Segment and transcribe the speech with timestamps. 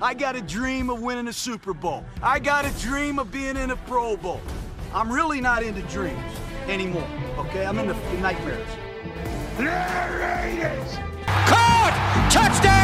[0.00, 2.04] I got a dream of winning a Super Bowl.
[2.22, 4.42] I got a dream of being in a Pro Bowl.
[4.92, 6.20] I'm really not into dreams
[6.68, 7.64] anymore, okay?
[7.64, 8.68] I'm into nightmares.
[9.58, 10.96] Raiders!
[11.46, 12.28] Caught!
[12.30, 12.76] Touchdown!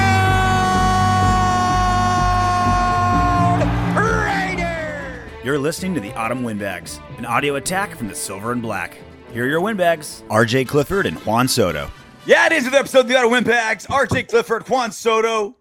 [3.94, 5.44] Raiders!
[5.44, 8.96] You're listening to the Autumn Windbags, an audio attack from the Silver and Black.
[9.34, 11.90] Here are your windbags, RJ Clifford and Juan Soto.
[12.24, 13.86] Yeah, it is another episode of the Autumn Windbags.
[13.88, 15.56] RJ Clifford, Juan Soto.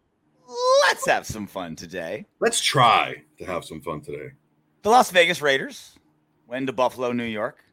[0.92, 2.26] Let's have some fun today.
[2.42, 4.34] Let's try to have some fun today.
[4.81, 5.98] The Las Vegas Raiders
[6.48, 7.64] went to Buffalo, New York.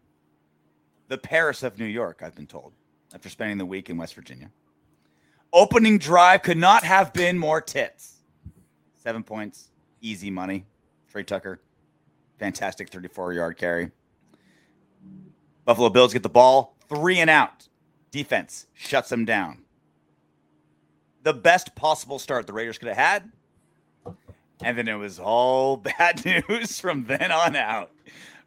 [1.09, 2.75] The Paris of New York, I've been told,
[3.13, 4.53] after spending the week in West Virginia.
[5.53, 8.19] Opening drive could not have been more tits.
[8.95, 10.65] Seven points, easy money.
[11.11, 11.61] Tre Tucker,
[12.39, 13.91] fantastic 34 yard carry.
[15.65, 17.67] Buffalo Bills get the ball, three and out.
[18.13, 19.65] Defense shuts them down.
[21.23, 23.33] The best possible start the Raiders could have had.
[24.63, 27.91] And then it was all bad news from then on out.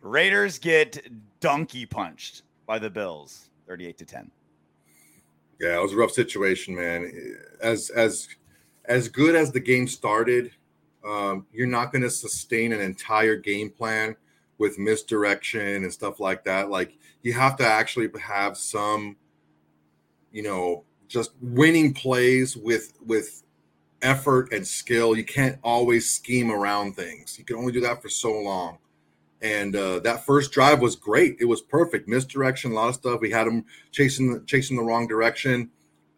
[0.02, 1.08] Raiders get
[1.40, 4.32] donkey punched by the Bills, 38 to 10.
[5.60, 7.36] Yeah, it was a rough situation, man.
[7.62, 8.28] As as
[8.86, 10.52] as good as the game started,
[11.06, 14.16] um, you're not going to sustain an entire game plan
[14.58, 16.70] with misdirection and stuff like that.
[16.70, 19.18] Like you have to actually have some,
[20.32, 23.44] you know, just winning plays with with
[24.02, 25.16] effort and skill.
[25.16, 27.38] You can't always scheme around things.
[27.38, 28.78] You can only do that for so long.
[29.44, 31.38] And uh, that first drive was great.
[31.40, 32.08] It was perfect.
[32.08, 33.20] Misdirection, a lot of stuff.
[33.22, 35.70] We had them chasing chasing the wrong direction.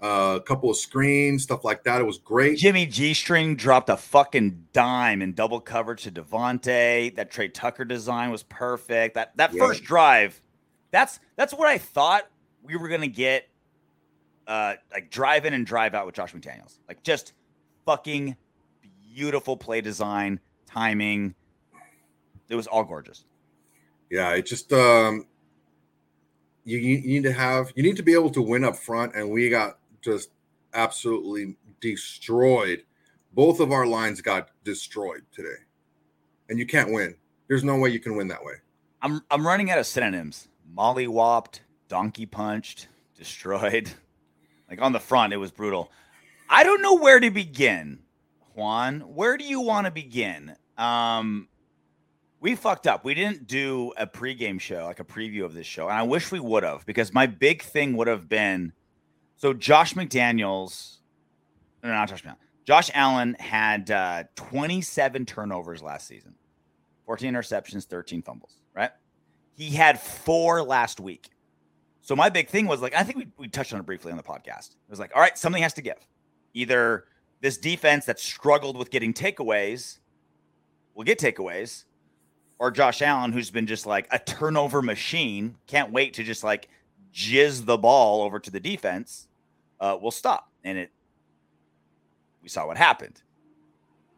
[0.02, 2.02] Uh, a couple of screens, stuff like that.
[2.02, 2.58] It was great.
[2.58, 7.16] Jimmy G string dropped a fucking dime in double coverage to Davante.
[7.16, 9.16] That Tre Tucker design was perfect.
[9.16, 9.66] That that Yeah.
[9.66, 10.42] first drive,
[10.92, 12.28] that's that's what I thought
[12.62, 13.48] we were gonna get.
[14.48, 16.80] Uh, like drive in and drive out with Josh McDaniels.
[16.88, 17.34] Like just
[17.86, 18.36] fucking
[19.16, 21.36] beautiful play design, timing.
[22.50, 23.26] It was all gorgeous.
[24.10, 25.26] Yeah, it just um
[26.66, 29.30] you, you need to have you need to be able to win up front, and
[29.30, 30.30] we got just
[30.74, 32.84] absolutely destroyed.
[33.34, 35.64] Both of our lines got destroyed today,
[36.50, 37.16] and you can't win.
[37.48, 38.54] There's no way you can win that way.
[39.02, 40.48] I'm I'm running out of synonyms.
[40.72, 42.88] Molly whopped, donkey punched,
[43.18, 43.92] destroyed.
[44.74, 45.92] Like on the front, it was brutal.
[46.50, 48.00] I don't know where to begin,
[48.56, 49.02] Juan.
[49.02, 50.56] Where do you want to begin?
[50.80, 51.48] Um,
[52.40, 53.06] we fucked up.
[53.06, 56.32] We didn't do a pregame show, like a preview of this show, and I wish
[56.32, 58.74] we would have because my big thing would have been
[59.36, 60.98] so Josh McDaniels,
[61.84, 62.38] no, not Josh McDaniels.
[62.66, 66.34] Josh Allen had uh, 27 turnovers last season,
[67.06, 68.90] 14 interceptions, 13 fumbles, right?
[69.56, 71.30] He had four last week.
[72.04, 74.18] So my big thing was like, I think we, we touched on it briefly on
[74.18, 74.72] the podcast.
[74.72, 75.98] It was like, all right, something has to give.
[76.54, 77.06] Either
[77.40, 80.00] this defense that struggled with getting takeaways
[80.94, 81.86] will get takeaways,
[82.60, 86.68] or Josh Allen, who's been just like a turnover machine, can't wait to just like
[87.14, 89.28] jizz the ball over to the defense,
[89.80, 90.52] uh, will stop.
[90.64, 90.92] And it,
[92.42, 93.22] we saw what happened.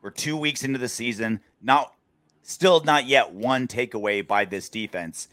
[0.01, 1.93] We're two weeks into the season, not
[2.41, 5.27] still not yet one takeaway by this defense.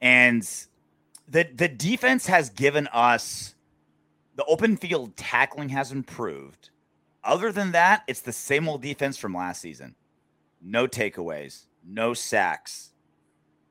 [0.00, 0.46] And
[1.28, 3.54] the the defense has given us
[4.36, 6.70] the open field tackling has improved.
[7.24, 9.96] Other than that, it's the same old defense from last season.
[10.62, 12.92] No takeaways, no sacks,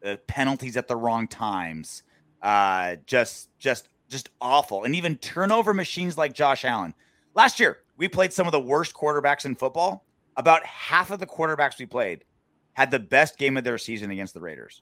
[0.06, 2.04] uh, penalties at the wrong times.
[2.42, 4.84] Uh, just just just awful.
[4.84, 6.94] And even turnover machines like Josh Allen.
[7.34, 10.06] Last year, we played some of the worst quarterbacks in football.
[10.38, 12.26] About half of the quarterbacks we played
[12.74, 14.82] had the best game of their season against the Raiders.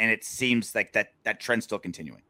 [0.00, 2.22] And it seems like that that trend's still continuing.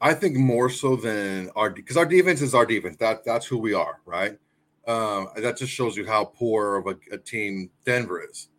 [0.00, 2.96] I think more so than our because our defense is our defense.
[2.98, 4.38] That that's who we are, right?
[4.86, 8.50] Um, that just shows you how poor of a, a team Denver is,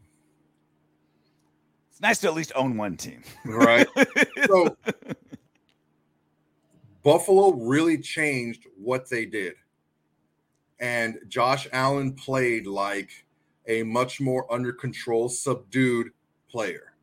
[1.90, 3.24] It's nice to at least own one team.
[3.46, 3.88] right?
[4.46, 4.76] so
[7.02, 9.54] Buffalo really changed what they did,
[10.82, 13.10] and Josh Allen played like
[13.68, 16.10] a much more under control, subdued
[16.50, 16.94] player.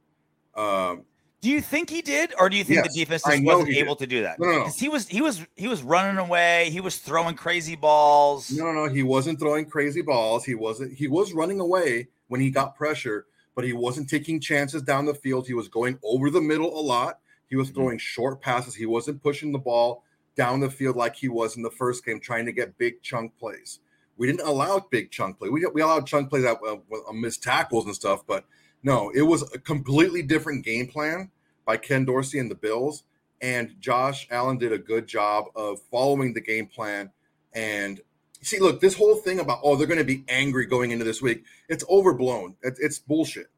[0.54, 1.04] Um,
[1.40, 3.74] Do you think he did, or do you think Yes, the defense just wasn't he
[3.74, 3.84] did.
[3.84, 4.38] able to do that?
[4.38, 4.70] No, no, no.
[4.70, 6.70] He was he was he was running away.
[6.70, 8.50] He was throwing crazy balls.
[8.50, 8.92] No, no, no.
[8.92, 10.44] He wasn't throwing crazy balls.
[10.44, 10.94] He wasn't.
[10.94, 15.14] He was running away when he got pressure, but he wasn't taking chances down the
[15.14, 15.46] field.
[15.46, 17.18] He was going over the middle a lot.
[17.50, 17.74] He was Mhm.
[17.74, 18.74] throwing short passes.
[18.74, 20.02] He wasn't pushing the ball
[20.36, 23.36] down the field like he was in the first game, trying to get big chunk
[23.38, 23.80] plays.
[24.16, 25.48] We didn't allow big chunk play.
[25.50, 26.76] We, we allowed chunk plays that uh,
[27.08, 28.44] uh, missed tackles and stuff, but
[28.84, 31.30] no, it was a completely different game plan
[31.64, 33.02] by Ken Dorsey and the Bills.
[33.40, 37.10] And Josh Allen did a good job of following the game plan
[37.52, 38.00] and
[38.42, 41.22] see, look, this whole thing about oh they're going to be angry going into this
[41.22, 42.54] week, it's overblown.
[42.62, 43.48] It's, it's bullshit.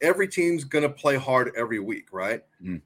[0.00, 2.42] Every team's going to play hard every week, right?
[2.62, 2.80] Mm.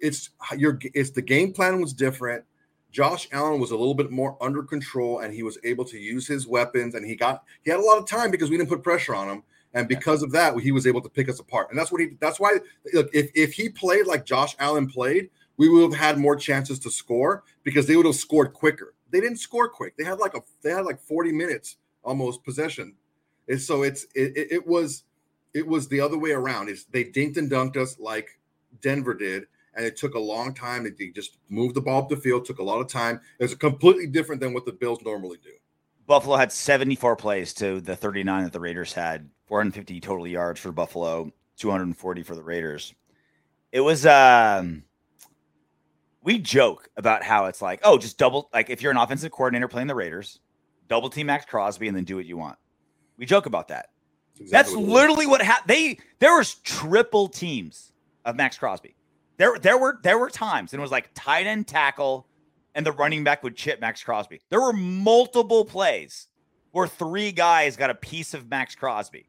[0.00, 2.44] It's your it's the game plan was different.
[2.90, 6.26] Josh Allen was a little bit more under control, and he was able to use
[6.26, 8.82] his weapons, and he got he had a lot of time because we didn't put
[8.82, 9.42] pressure on him,
[9.76, 11.68] and because of that, he was able to pick us apart.
[11.68, 12.16] And that's what he.
[12.18, 12.60] That's why,
[12.94, 15.28] look, if if he played like Josh Allen played,
[15.58, 18.94] we would have had more chances to score because they would have scored quicker.
[19.10, 19.94] They didn't score quick.
[19.98, 22.94] They had like a they had like 40 minutes almost possession.
[23.48, 25.04] And so it's it, it, it was
[25.52, 26.70] it was the other way around.
[26.70, 28.30] Is they dinked and dunked us like
[28.80, 29.44] Denver did,
[29.74, 30.84] and it took a long time.
[30.84, 33.20] They just moved the ball up the field, took a lot of time.
[33.38, 35.52] It was completely different than what the Bills normally do.
[36.06, 39.28] Buffalo had 74 plays to the 39 that the Raiders had.
[39.46, 42.94] 450 total yards for Buffalo, 240 for the Raiders.
[43.72, 44.84] It was um
[46.22, 49.68] we joke about how it's like, oh, just double like if you're an offensive coordinator
[49.68, 50.40] playing the Raiders,
[50.88, 52.58] double team Maxx Crosby and then do what you want.
[53.16, 53.90] We joke about that.
[54.38, 55.68] Exactly That's what literally what happened.
[55.68, 57.92] They there was triple teams
[58.24, 58.96] of Maxx Crosby.
[59.36, 62.26] There there were there were times and it was like tight end tackle
[62.76, 64.40] and the running back would chip Maxx Crosby.
[64.50, 66.28] There were multiple plays
[66.72, 69.26] where three guys got a piece of Maxx Crosby.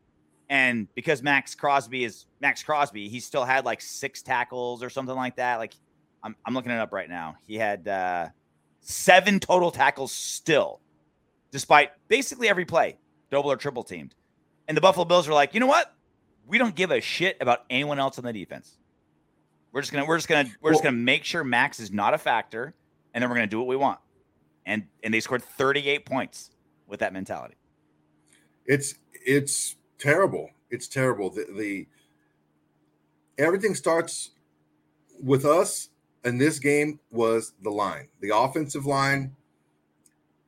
[0.49, 5.15] And because Maxx Crosby is Maxx Crosby, he still had like six tackles or something
[5.15, 5.55] like that.
[5.59, 5.73] Like
[6.21, 7.37] I'm, I'm looking it up right now.
[7.47, 8.27] He had uh,
[8.81, 10.81] seven total tackles still,
[11.49, 12.97] despite basically every play,
[13.31, 14.13] double or triple teamed.
[14.67, 15.93] And the Buffalo Bills were like, you know what?
[16.45, 18.77] We don't give a shit about anyone else on the defense.
[19.71, 22.13] We're just gonna we're just gonna we're well, just gonna make sure Maxx is not
[22.13, 22.73] a factor,
[23.17, 23.99] and then we're gonna do what we want.
[24.67, 26.51] And and they scored 38 points
[26.85, 27.55] with that mentality.
[28.67, 30.51] It's it's terrible.
[30.69, 31.31] It's terrible.
[31.31, 31.87] The, the
[33.39, 34.29] everything starts
[35.19, 35.89] with us
[36.25, 38.07] and this game was the line.
[38.21, 39.35] The offensive line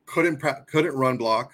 [0.06, 1.50] couldn't couldn't run block,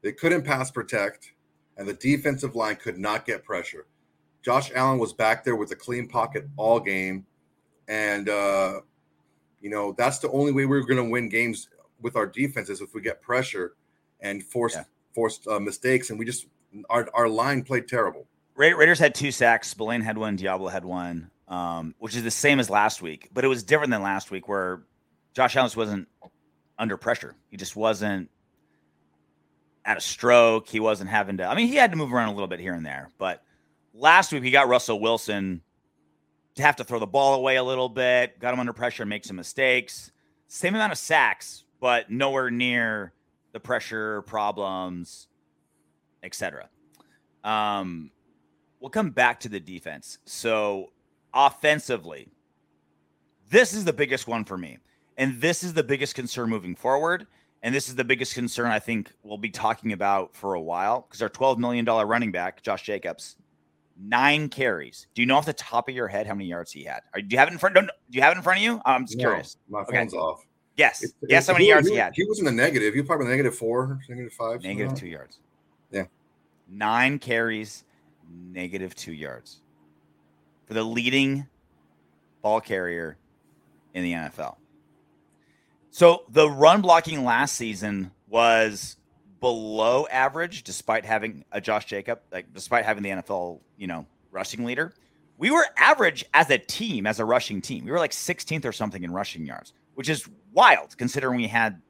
[0.00, 1.34] they couldn't pass protect,
[1.76, 3.88] and the defensive line could not get pressure.
[4.40, 7.26] Josh Allen was back there with a clean pocket all game,
[7.88, 8.80] and uh,
[9.60, 11.68] you know that's the only way we are going to win games
[12.00, 13.74] with our defense is if we get pressure
[14.20, 14.84] and force yeah.
[15.14, 16.46] forced uh, mistakes, and we just
[16.88, 18.26] our our line played terrible.
[18.56, 19.68] Raiders had two sacks.
[19.68, 20.36] Spillane had one.
[20.36, 23.90] Diablo had one um, which is the same as last week, but it was different
[23.90, 24.82] than last week where
[25.34, 26.08] Josh Allen wasn't
[26.78, 27.34] under pressure.
[27.48, 28.30] He just wasn't
[29.84, 30.68] at a stroke.
[30.68, 32.72] He wasn't having to, I mean, he had to move around a little bit here
[32.72, 33.42] and there, but
[33.92, 35.60] last week he got Russell Wilson
[36.58, 39.36] have to throw the ball away a little bit, got him under pressure make some
[39.36, 40.12] mistakes.
[40.48, 43.12] Same amount of sacks, but nowhere near
[43.52, 45.28] the pressure problems,
[46.22, 46.68] etc.
[47.44, 48.10] Um,
[48.80, 50.18] we'll come back to the defense.
[50.24, 50.90] So
[51.32, 52.28] offensively,
[53.48, 54.78] this is the biggest one for me.
[55.16, 57.26] And this is the biggest concern moving forward.
[57.62, 61.02] And this is the biggest concern I think we'll be talking about for a while
[61.02, 63.36] because our $12 million running back, Josh Jacobs,
[64.00, 65.06] nine carries.
[65.14, 67.00] Do you know off the top of your head how many yards he had?
[67.14, 67.74] do you have it in front?
[67.74, 68.80] do you have it in front of you?
[68.84, 69.56] Oh, I'm just no, curious.
[69.68, 70.20] My phone's okay.
[70.20, 70.44] off.
[70.76, 71.02] Yes.
[71.02, 71.46] It's, yes.
[71.46, 72.12] how many he, yards he, he, had?
[72.14, 72.94] He was in the negative.
[72.94, 74.62] He was probably negative four, negative five.
[74.62, 75.38] Negative two yards.
[75.90, 76.04] Yeah.
[76.68, 77.84] Nine carries,
[78.30, 79.60] negative two yards
[80.66, 81.46] for the leading
[82.42, 83.16] ball carrier
[83.92, 84.56] in the NFL.
[85.90, 88.96] So the run blocking last season was
[89.40, 94.64] below average despite having a Josh Jacob, like despite having the NFL, you know, rushing
[94.64, 94.94] leader.
[95.38, 97.84] We were average as a team, as a rushing team.
[97.84, 101.80] We were like 16th or something in rushing yards, which is wild considering we had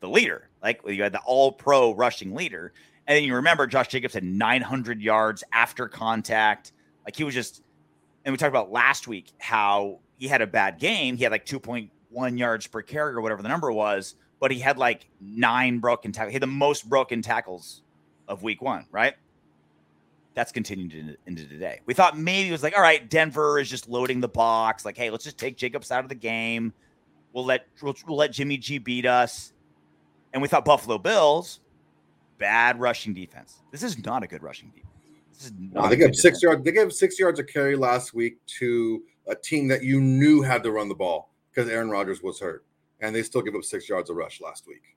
[0.00, 0.48] the leader.
[0.62, 2.72] Like you had the all pro rushing leader.
[3.06, 6.72] And then you remember Josh Jacobs had 900 yards after contact.
[7.04, 7.62] Like he was just
[8.24, 11.16] and we talked about last week how he had a bad game.
[11.16, 14.78] He had like 2.1 yards per carry or whatever the number was, but he had
[14.78, 16.30] like nine broken tackles.
[16.30, 17.82] He had the most broken tackles
[18.28, 19.14] of week one, right?
[20.34, 21.80] That's continued into today.
[21.86, 24.84] We thought maybe it was like, all right, Denver is just loading the box.
[24.84, 26.72] Like, hey, let's just take Jacobs out of the game.
[27.32, 29.52] We'll let we'll, we'll let Jimmy G beat us.
[30.32, 31.60] And we thought Buffalo Bills,
[32.38, 33.62] bad rushing defense.
[33.72, 34.84] This is not a good rushing defense.
[35.32, 36.64] This No, they gave six yards.
[36.64, 40.62] They gave six yards of carry last week to a team that you knew had
[40.62, 42.64] to run the ball because Aaron Rodgers was hurt,
[43.00, 44.96] and they still give up six yards of rush last week.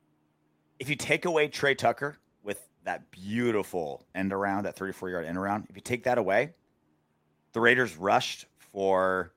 [0.79, 5.37] If you take away Tre Tucker with that beautiful end around, that 34 yard end
[5.37, 6.53] around, if you take that away,
[7.53, 9.33] the Raiders rushed for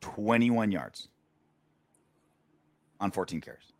[0.00, 1.08] 21 yards
[3.00, 3.72] on 14 carries.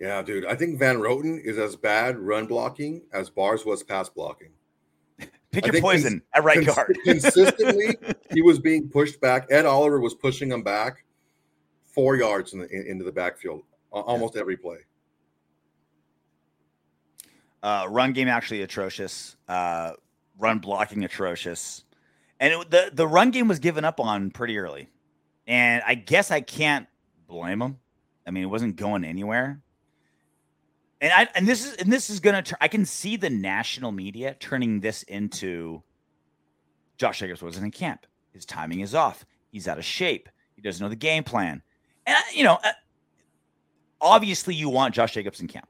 [0.00, 0.46] Yeah, dude.
[0.46, 4.52] I think Van Roten is as bad run blocking as Bars was pass blocking.
[5.50, 6.98] Pick your poison cons- at right cons- guard.
[7.04, 7.96] consistently,
[8.32, 9.46] he was being pushed back.
[9.50, 11.04] Ed Oliver was pushing him back
[11.94, 14.78] four yards in the, in, into the backfield almost every play.
[17.62, 19.36] Uh, run game actually atrocious.
[19.48, 19.92] Uh,
[20.38, 21.84] run blocking atrocious,
[22.38, 24.88] and it, the the run game was given up on pretty early,
[25.46, 26.86] and I guess I can't
[27.28, 27.78] blame them.
[28.26, 29.60] I mean, it wasn't going anywhere.
[31.02, 32.58] And I and this is and this is gonna turn.
[32.62, 35.82] I can see the national media turning this into
[36.96, 38.06] Josh Jacobs wasn't in camp.
[38.32, 39.26] His timing is off.
[39.50, 40.28] He's out of shape.
[40.54, 41.62] He doesn't know the game plan.
[42.06, 42.72] And you know, uh,
[44.00, 45.68] obviously, you want Josh Jacobs in camp.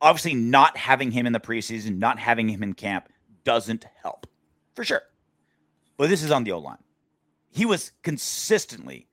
[0.00, 3.08] Obviously, not having him in the preseason, not having him in camp
[3.44, 4.26] doesn't help
[4.74, 5.02] for sure.
[5.96, 6.76] But this is on the O line.
[7.50, 9.08] He was consistently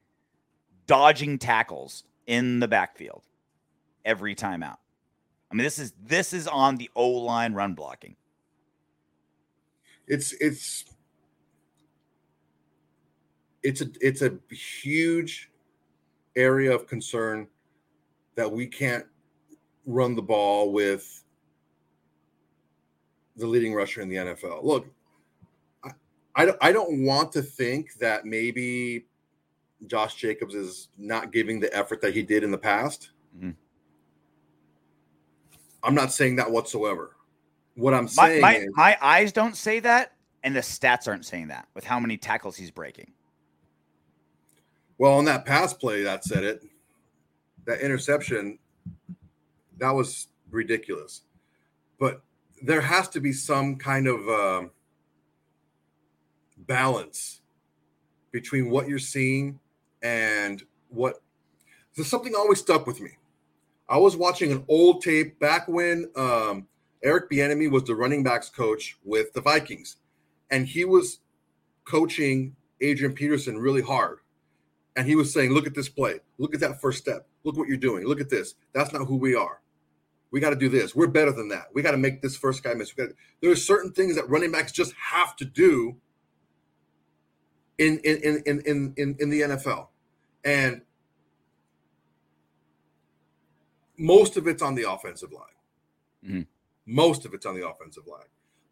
[0.86, 3.24] dodging tackles in the backfield
[4.04, 4.80] every time out.
[5.52, 8.16] I mean, this is this is on the O line run blocking.
[10.08, 10.86] It's it's
[13.62, 15.50] it's a it's a huge
[16.36, 17.48] area of concern
[18.36, 19.06] that we can't
[19.86, 21.24] run the ball with
[23.36, 24.64] the leading rusher in the NFL.
[24.64, 24.88] Look,
[25.84, 25.92] I,
[26.36, 29.06] I don't, I don't want to think that maybe
[29.88, 33.12] Josh Jacobs is not giving the effort that he did in the past.
[33.38, 33.52] Mm-hmm.
[35.84, 37.16] I'm not saying that whatsoever.
[37.76, 40.14] What I'm saying my, my, is, my eyes don't say that,
[40.44, 43.12] and the stats aren't saying that with how many tackles he's breaking.
[44.98, 46.64] Well, on that pass play, that said it.
[47.66, 48.60] That interception,
[49.78, 51.22] that was ridiculous.
[52.00, 52.22] But
[52.62, 54.68] there has to be some kind of uh,
[56.58, 57.42] balance
[58.32, 59.60] between what you're seeing
[60.02, 61.22] and what.
[61.96, 63.12] There's something always stuck with me.
[63.88, 66.68] I was watching an old tape back when um,
[67.04, 69.98] Eric Bieniemy was the running backs coach with the Vikings,
[70.50, 71.20] and he was
[71.86, 74.20] coaching Adrian Peterson really hard
[74.96, 76.20] and he was saying, Look at this play.
[76.38, 77.28] Look at that first step.
[77.44, 78.06] Look what you're doing.
[78.06, 78.56] Look at this.
[78.74, 79.62] That's not who we are.
[80.32, 80.96] We got to do this.
[80.96, 81.68] We're better than that.
[81.74, 82.92] We got to make this first guy miss.
[82.96, 85.98] There are certain things that running backs just have to do
[87.78, 89.88] in in in in in, in the NFL.
[90.44, 90.82] And
[93.98, 95.44] most of it's on the offensive line.
[96.26, 96.42] Mm-hmm.
[96.86, 98.26] Most of it's on the offensive line.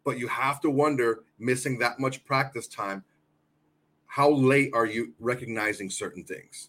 [0.04, 3.04] But you have to wonder, missing that much practice time,
[4.12, 6.68] how late are you recognizing certain things?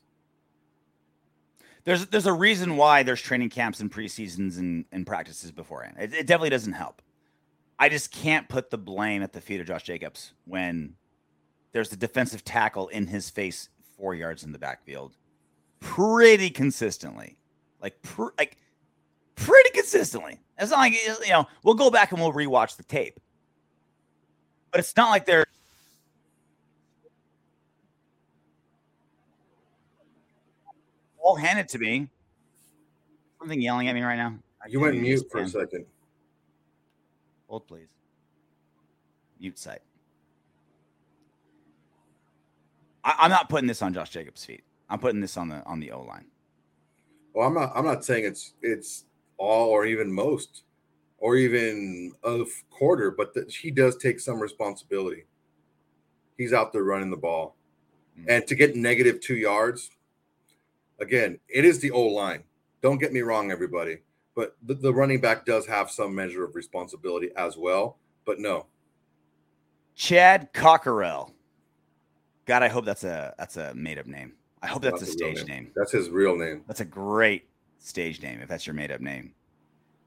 [1.84, 5.98] There's there's a reason why there's training camps and preseasons and, and practices beforehand.
[6.00, 7.02] It, it definitely doesn't help.
[7.78, 10.94] I just can't put the blame at the feet of Josh Jacobs when
[11.74, 15.18] there's the defensive tackle in his face four yards in the backfield
[15.82, 17.38] pretty consistently.
[17.82, 18.56] Like pr- like
[19.36, 20.40] pretty consistently.
[20.58, 23.20] It's not like you know, we'll go back and we'll rewatch the tape.
[24.72, 25.46] But it's not like they're
[31.24, 32.08] all handed to me.
[33.40, 34.36] Something yelling at me right now.
[34.70, 35.86] You went mute for a second.
[37.48, 37.88] Hold, please.
[39.40, 39.82] Mute site.
[43.04, 44.64] I, am not putting this on Josh Jacobs' feet.
[44.90, 46.26] I'm putting this on the on the O line.
[47.34, 47.72] Well, I'm not.
[47.76, 49.06] I'm not saying it's it's
[49.38, 50.64] all or even most
[51.18, 55.26] or even a quarter, but that he does take some responsibility.
[56.38, 57.56] He's out there running the ball,
[58.18, 58.30] mm-hmm.
[58.30, 59.92] and to get negative two yards,
[61.00, 62.44] again, it is the O line.
[62.82, 64.00] Don't get me wrong, everybody,
[64.36, 67.98] but the, the running back does have some measure of responsibility as well.
[68.26, 68.68] But no,
[69.96, 71.34] Chad Cockerell.
[72.46, 74.34] God, I hope that's a that's a made up name.
[74.62, 75.48] I hope that's, that's a stage name.
[75.48, 75.72] name.
[75.76, 76.64] That's his real name.
[76.68, 77.48] That's a great
[77.80, 79.34] stage name if that's your made up name.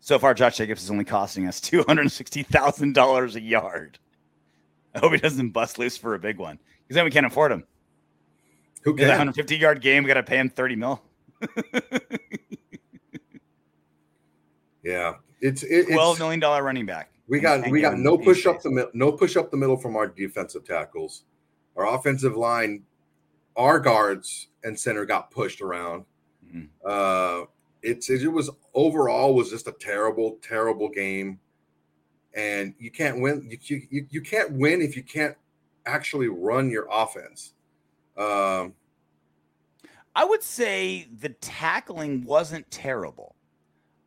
[0.01, 3.99] So far, Josh Jacobs is only costing us two hundred sixty thousand dollars a yard.
[4.95, 7.53] I hope he doesn't bust loose for a big one because then we can't afford
[7.53, 7.65] him.
[8.83, 9.09] Who can?
[9.09, 10.05] 150 yard game.
[10.05, 11.03] We got to pay him 30 mil.
[14.83, 17.11] yeah, it's it, twelve million dollar running back.
[17.29, 20.07] We got we got no push up the no push up the middle from our
[20.07, 21.25] defensive tackles.
[21.77, 22.85] Our offensive line,
[23.57, 26.05] our guards and center got pushed around.
[26.47, 26.67] Mm-hmm.
[26.85, 27.47] Uh,
[27.83, 31.39] it's it was overall was just a terrible terrible game,
[32.35, 33.49] and you can't win.
[33.61, 35.37] You you you can't win if you can't
[35.85, 37.55] actually run your offense.
[38.17, 38.75] Um,
[40.15, 43.37] I would say the tackling wasn't terrible.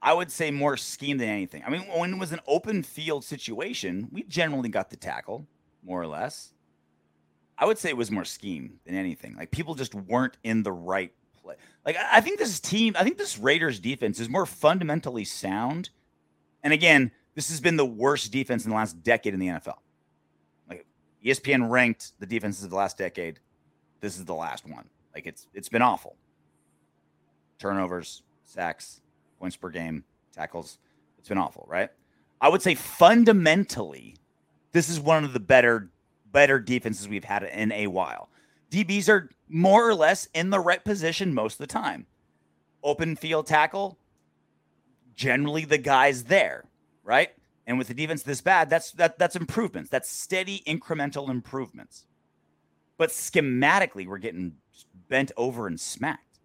[0.01, 1.63] I would say more scheme than anything.
[1.65, 5.45] I mean, when it was an open field situation, we generally got the tackle,
[5.83, 6.53] more or less.
[7.57, 9.35] I would say it was more scheme than anything.
[9.35, 11.11] Like people just weren't in the right
[11.43, 11.55] play.
[11.85, 15.89] Like I think this team, I think this Raiders defense is more fundamentally sound.
[16.63, 19.77] And again, this has been the worst defense in the last decade in the NFL.
[20.69, 20.85] Like
[21.23, 23.39] ESPN ranked the defenses of the last decade
[23.99, 24.85] this is the last one.
[25.13, 26.15] Like it's it's been awful.
[27.57, 29.01] Turnovers, sacks,
[29.39, 30.03] points per game,
[30.33, 30.77] tackles.
[31.17, 31.89] It's been awful, right?
[32.41, 34.15] I would say fundamentally,
[34.71, 35.89] this is one of the better
[36.31, 38.29] better defenses we've had in a while.
[38.71, 42.05] DBs are more or less in the right position most of the time.
[42.83, 43.97] Open field tackle,
[45.15, 46.65] generally the guys there,
[47.03, 47.29] right?
[47.67, 49.89] And with the defense this bad, that's that that's improvements.
[49.89, 52.05] That's steady incremental improvements.
[52.99, 54.57] But schematically, we're getting
[55.07, 56.41] bent over and smacked.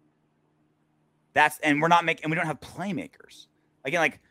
[1.33, 3.47] That's and we're not making and we don't have playmakers.
[3.83, 4.21] Again, like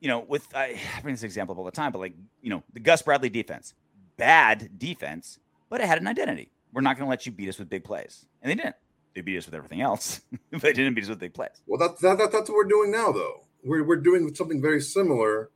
[0.00, 2.80] you know, with I bring this example all the time, but like you know, the
[2.80, 3.72] Gus Bradley defense,
[4.16, 5.38] bad defense,
[5.70, 6.50] but it had an identity.
[6.72, 8.76] We're not going to let you beat us with big plays, and they didn't.
[9.14, 11.62] They beat us with everything else, but they didn't beat us with big plays.
[11.66, 13.44] Well, that, that, that, that's what we're doing now, though.
[13.64, 15.50] We're, we're doing something very similar.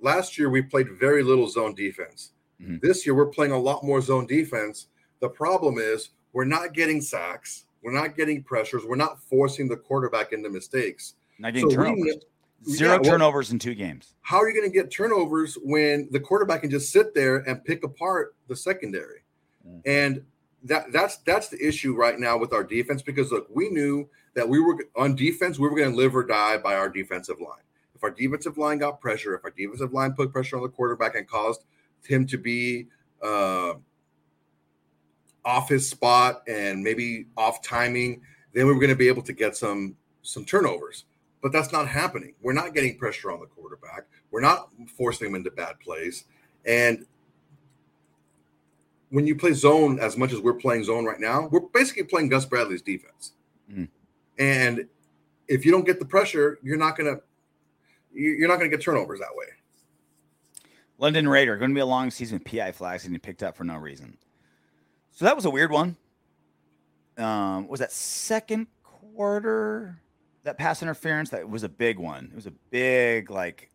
[0.00, 2.32] Last year, we played very little zone defense.
[2.62, 2.80] Mhm.
[2.80, 4.86] This year, we're playing a lot more zone defense.
[5.24, 7.64] The problem is we're not getting sacks.
[7.82, 8.84] We're not getting pressures.
[8.84, 11.14] We're not forcing the quarterback into mistakes.
[11.38, 12.04] Not getting So turnovers.
[12.04, 12.20] kn-
[12.76, 14.16] Zero yeah, well- turnovers in two games.
[14.20, 17.64] How are you going to get turnovers when the quarterback can just sit there and
[17.64, 19.22] pick apart the secondary?
[19.66, 19.80] Mm.
[19.86, 20.22] And
[20.64, 24.46] that that's that's the issue right now with our defense because look, we knew that
[24.46, 27.64] we were on defense, we were going to live or die by our defensive line.
[27.94, 31.14] If our defensive line got pressure, if our defensive line put pressure on the quarterback
[31.14, 31.64] and caused
[32.02, 32.88] him to be
[33.22, 33.74] uh,
[35.44, 38.22] off his spot and maybe off timing,
[38.52, 41.04] then we were going to be able to get some some turnovers.
[41.42, 42.34] But that's not happening.
[42.40, 44.04] We're not getting pressure on the quarterback.
[44.30, 46.24] We're not forcing him into bad plays.
[46.64, 47.04] And
[49.10, 52.30] when you play zone as much as we're playing zone right now, we're basically playing
[52.30, 53.32] Gus Bradley's defense.
[53.70, 53.88] Mhm.
[54.38, 54.88] And
[55.46, 57.20] if you don't get the pressure, you're not gonna
[58.12, 59.46] you- you're not gonna get turnovers that way.
[60.98, 63.64] London Raider going to be a long season with PI flags getting picked up for
[63.64, 64.16] no reason.
[65.14, 65.96] So that was a weird one.
[67.16, 70.00] Um, was that second quarter
[70.42, 71.30] that pass interference?
[71.30, 72.26] That was a big one.
[72.32, 73.70] It was a big like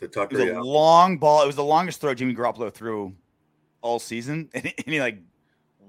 [0.00, 1.42] it was a long ball.
[1.42, 3.14] It was the longest throw Jimmy Garoppolo threw
[3.80, 5.18] all season, and he, and he, like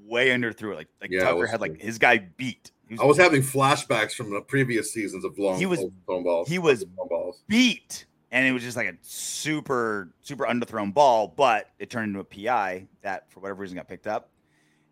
[0.05, 0.75] way under threw it.
[0.75, 2.71] Like like Yeah, Tucker had like his guy beat.
[2.87, 6.47] He I was having flashbacks from the previous seasons of long He was- phone balls.
[6.47, 7.41] he was balls.
[7.47, 12.19] beat and it was just like a super super underthrown ball but it turned into
[12.19, 14.29] a pi that for whatever reason got picked up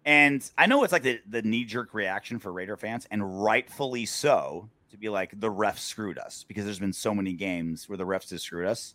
[0.05, 4.69] and i know it's like the, the knee-jerk reaction for raider fans and rightfully so
[4.93, 8.05] to be like the refs screwed us because there's been so many games where the
[8.05, 8.93] refs have screwed us.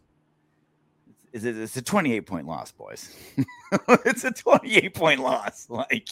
[1.32, 3.14] It's, it's it's a 28 point loss boys.
[4.06, 6.08] It's a 28 point loss like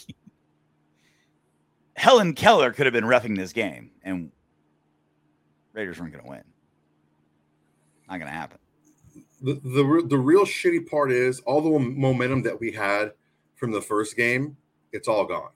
[1.95, 4.31] helen keller could have been refing this game and
[5.73, 6.43] raiders weren't going to win.
[8.09, 8.59] Not going to happen.
[9.41, 13.13] the, the the real shitty part is all the momentum that we had
[13.55, 14.57] from the first game,
[14.91, 15.51] it's all gone.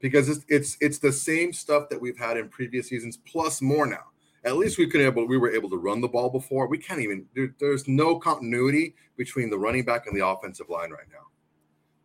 [0.00, 3.86] Because it's it's it's the same stuff that we've had in previous seasons, plus more
[3.86, 4.04] now.
[4.44, 6.66] At least we could able we were able to run the ball before.
[6.66, 10.90] We can't even there, there's no continuity between the running back and the offensive line
[10.90, 11.26] right now.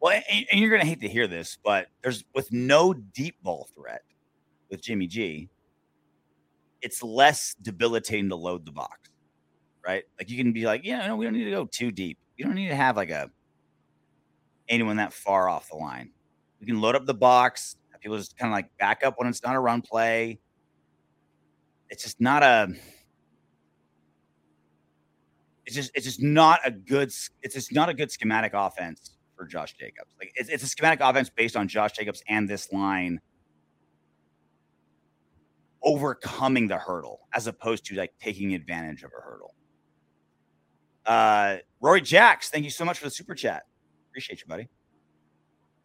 [0.01, 3.41] Well, and, and you're going to hate to hear this, but there's with no deep
[3.41, 4.03] ball threat
[4.69, 5.49] with Jimmy G,
[6.81, 9.09] it's less debilitating to load the box,
[9.85, 10.03] right?
[10.19, 12.17] Like you can be like, yeah, no, we don't need to go too deep.
[12.37, 13.31] You don't need to have like a
[14.69, 16.11] anyone that far off the line.
[16.59, 17.77] We can load up the box.
[18.05, 20.39] People just kind of like back up when it's not a run play.
[21.89, 22.71] It's just not a.
[25.65, 27.07] It's just it's just not a good
[27.41, 30.13] it's just not a good schematic offense for Josh Jacobs.
[30.19, 33.19] Like it's, it's a schematic offense based on Josh Jacobs and this line
[35.81, 39.55] overcoming the hurdle as opposed to like taking advantage of a hurdle.
[41.07, 43.63] Uh Rory Jacks, thank you so much for the super chat.
[44.15, 44.69] Appreciate you, buddy.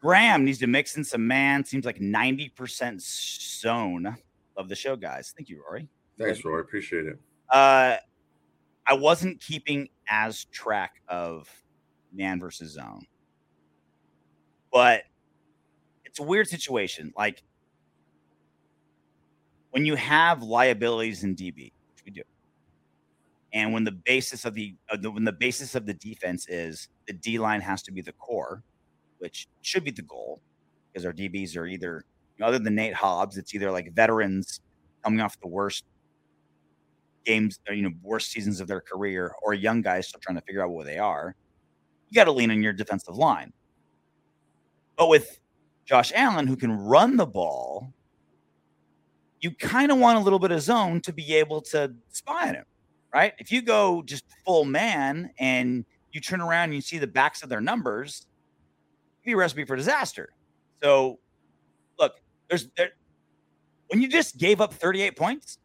[0.00, 1.64] Graham needs to mix in some man.
[1.64, 4.16] Seems like 90% zone.
[4.56, 5.34] Love the show, guys.
[5.36, 5.88] Thank you, Rory.
[6.16, 6.60] Thanks, Rory.
[6.60, 7.18] Appreciate it.
[7.52, 7.96] Uh,
[8.86, 11.48] I wasn't keeping as track of
[12.12, 13.04] man versus zone,
[14.72, 15.02] but
[16.04, 17.12] it's a weird situation.
[17.18, 17.42] Like
[19.72, 22.22] when you have liabilities in DB, which we do,
[23.52, 26.88] and when the basis of the, of the when the basis of the defense is
[27.06, 28.62] the D line has to be the core,
[29.18, 30.40] which should be the goal,
[30.92, 32.04] because our DBs are either
[32.42, 34.60] other than Nate Hobbs, it's either like veterans
[35.04, 35.84] coming off the worst
[37.24, 40.42] games, or, you know, worst seasons of their career, or young guys still trying to
[40.42, 41.34] figure out what they are,
[42.08, 43.52] you got to lean on your defensive line.
[44.96, 45.40] But with
[45.84, 47.92] Josh Allen, who can run the ball,
[49.40, 52.54] you kind of want a little bit of zone to be able to spy on
[52.56, 52.64] him,
[53.12, 53.33] right?
[53.38, 57.42] If you go just full man and you turn around and you see the backs
[57.42, 58.27] of their numbers,
[59.25, 60.31] be a recipe for disaster.
[60.83, 61.18] So,
[61.99, 62.14] look,
[62.49, 62.90] there's there
[63.88, 65.59] when you just gave up 38 points,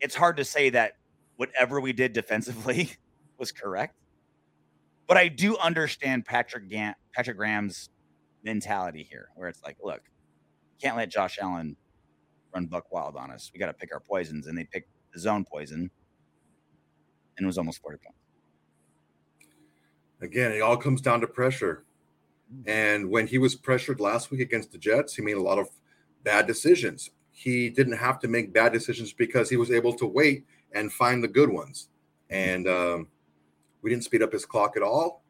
[0.00, 0.92] it's hard to say that
[1.36, 2.92] whatever we did defensively
[3.38, 3.94] was correct.
[5.08, 7.90] But I do understand Patrick Gant, Patrick Graham's
[8.44, 10.02] mentality here, where it's like, look,
[10.80, 11.76] can't let Josh Allen
[12.54, 13.50] run buck wild on us.
[13.52, 15.90] We got to pick our poisons, and they picked zone poison,
[17.36, 18.18] and it was almost forty points.
[20.20, 21.84] Again, it all comes down to pressure.
[22.66, 25.68] And when he was pressured last week against the Jets, he made a lot of
[26.24, 27.10] bad decisions.
[27.30, 31.22] He didn't have to make bad decisions because he was able to wait and find
[31.22, 31.88] the good ones.
[32.30, 33.08] And um,
[33.82, 35.22] we didn't speed up his clock at all.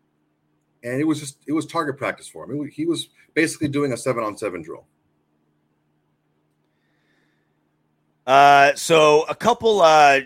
[0.82, 2.68] And it was just, it was target practice for him.
[2.68, 4.86] he was basically doing a seven on seven drill.
[8.28, 10.20] Uh, so a couple uh,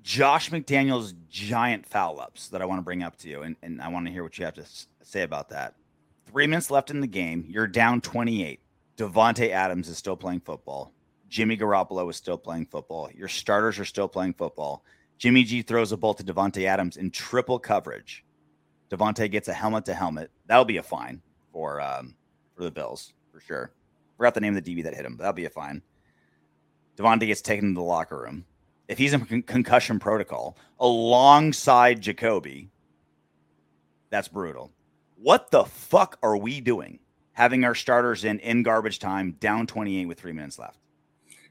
[0.00, 3.82] Josh McDaniels giant foul ups that I want to bring up to you, and, and
[3.82, 4.64] I want to hear what you have to
[5.02, 5.74] say about that.
[6.28, 7.44] Three minutes left in the game.
[7.48, 8.60] You're down 28.
[8.96, 10.92] Davante Adams is still playing football.
[11.28, 13.10] Jimmy Garoppolo is still playing football.
[13.12, 14.84] Your starters are still playing football.
[15.18, 18.24] Jimmy G throws a ball to Davante Adams in triple coverage.
[18.88, 20.30] Davante gets a helmet to helmet.
[20.46, 22.14] That'll be a fine for um,
[22.54, 23.72] for the Bills for sure.
[24.16, 25.16] Forgot the name of the DB that hit him.
[25.16, 25.82] That'll be a fine.
[27.00, 28.44] Davante gets taken to the locker room.
[28.88, 32.68] If he's in con- concussion protocol alongside Jakobi,
[34.10, 34.70] that's brutal.
[35.16, 36.98] What the fuck are we doing?
[37.32, 40.78] Having our starters in in garbage time, down 28 with three minutes left.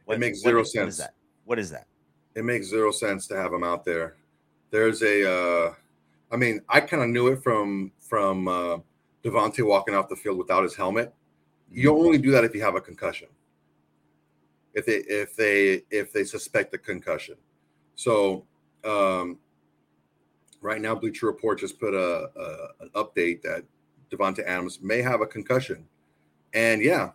[0.06, 0.84] What, it makes zero what, sense.
[0.84, 1.14] What is that?
[1.46, 1.88] What is that?
[2.36, 4.18] It makes zero sense to have him out there.
[4.72, 5.74] There's a, uh,
[6.32, 8.78] I mean, I kind of knew it from from uh,
[9.24, 11.14] Davante walking off the field without his helmet.
[11.72, 13.30] You only do that if you have a concussion.
[14.74, 17.36] If they if they if they suspect a concussion.
[17.96, 18.46] So
[18.84, 19.40] um,
[20.62, 23.64] right now, Bleacher Report just put a, a an update that
[24.12, 25.86] Davante Adams may have a concussion,
[26.54, 27.12] and yeah,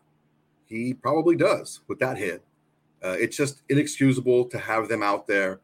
[0.67, 2.45] he probably does with that hit.
[3.03, 5.61] Uh, it's just inexcusable to have them out there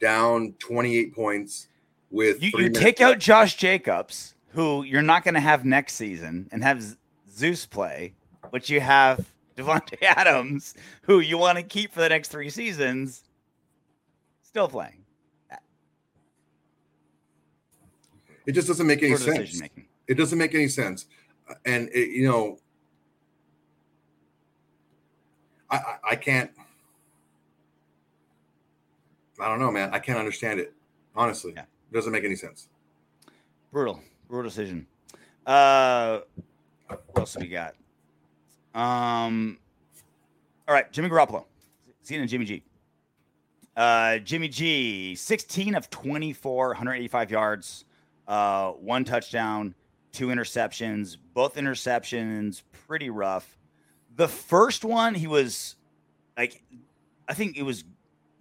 [0.00, 1.68] down 28 points
[2.10, 6.48] with you, you take out Josh Jacobs, who you're not going to have next season,
[6.52, 6.96] and have
[7.28, 8.14] Zeus play,
[8.52, 13.24] but you have Davante Adams, who you want to keep for the next three seasons,
[14.42, 15.04] still playing.
[18.46, 19.62] It just doesn't make any sense.
[20.06, 21.06] It doesn't make any sense,
[21.64, 22.58] and it, you know,
[25.70, 26.50] I, I, I can't.
[29.40, 29.90] I don't know, man.
[29.92, 30.74] I can't understand it.
[31.16, 31.62] Honestly, yeah.
[31.62, 32.68] it doesn't make any sense.
[33.72, 34.86] Brutal, brutal decision.
[35.46, 36.20] Uh,
[36.86, 37.74] what else we got?
[38.74, 39.58] Um,
[40.66, 41.44] all right, Jimmy Garoppolo,
[42.04, 42.62] Zena and Jimmy G.
[43.76, 47.84] Uh, Jimmy G, 16 of 24, 185 yards,
[48.28, 49.74] uh, one touchdown,
[50.12, 53.58] two interceptions, both interceptions pretty rough.
[54.16, 55.76] The first one, he was
[56.36, 56.62] like,
[57.28, 57.84] I think it was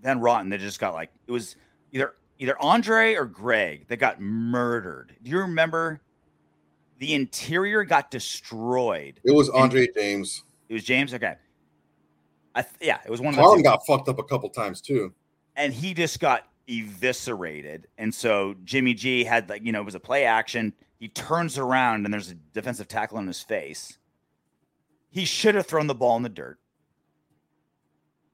[0.02, 1.56] Van Roten that just got like it was
[1.91, 5.15] either either Andre or Greg that got murdered.
[5.24, 6.02] Do you remember?
[6.99, 9.19] The interior got destroyed.
[9.23, 10.43] It was Andre and, James.
[10.69, 11.13] It was James.
[11.13, 11.36] Okay.
[12.56, 13.34] I th- yeah, it was one.
[13.34, 15.13] Harlem got fucked up a couple times too,
[15.56, 17.88] and he just got eviscerated.
[17.97, 20.73] And so Jimmy G had like, you know, it was a play action.
[20.99, 23.97] He turns around and there's a defensive tackle in his face.
[25.10, 26.60] He should have thrown the ball in the dirt.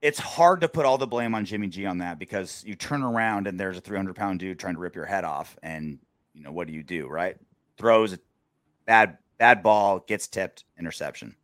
[0.02, 3.04] It's hard to put all the blame on Jimmy G on that because you turn
[3.04, 5.58] around and there's a 300 pound dude trying to rip your head off.
[5.62, 6.00] And,
[6.34, 7.36] you know, what do you do, right?
[7.78, 8.20] Throws a
[8.90, 11.36] bad, bad ball, gets tipped, interception.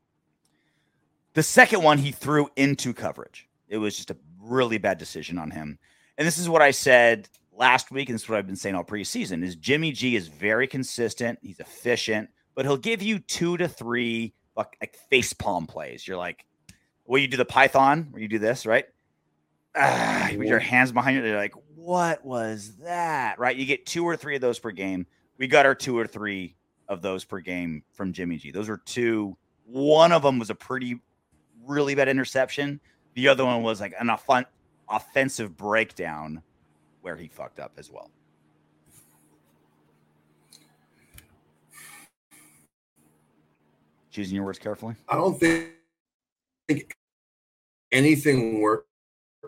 [1.34, 3.48] The second one he threw into coverage.
[3.68, 5.80] It was just a really bad decision on him
[6.18, 8.76] and this is what I said last week, and this is what I've been saying
[8.76, 13.58] all preseason: is Jimmy G is very consistent, he's efficient, but he'll give you two
[13.58, 16.08] to three like, like face palm plays.
[16.08, 16.46] You're like,
[17.06, 18.86] well, you do the Python where you do this, right?
[19.76, 21.22] Ah, your hands behind you.
[21.22, 23.38] They're like, what was that?
[23.38, 23.58] Right?
[23.58, 25.06] You get two or three of those per game.
[25.38, 26.56] We got our two or three
[26.88, 28.52] of those per game from Jimmy G.
[28.52, 29.36] Those were two.
[29.66, 31.00] One of them was a pretty,
[31.66, 32.80] really bad interception.
[33.16, 34.46] The other one was like an fun,
[34.90, 36.42] offensive breakdown
[37.02, 38.12] where he fucked up as well.
[44.12, 44.96] Choosing your words carefully.
[45.10, 46.96] I don't think
[47.92, 48.88] anything worked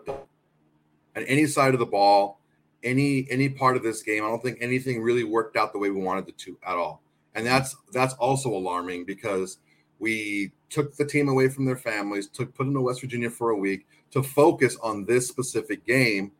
[0.08, 2.40] on any side of the ball,
[2.82, 4.24] any any part of this game.
[4.24, 7.02] I don't think anything really worked out the way we wanted it to at all.
[7.34, 9.58] And that's that's also alarming because
[9.98, 13.50] we took the team away from their families, took put them to West Virginia for
[13.50, 16.32] a week to focus on this specific game.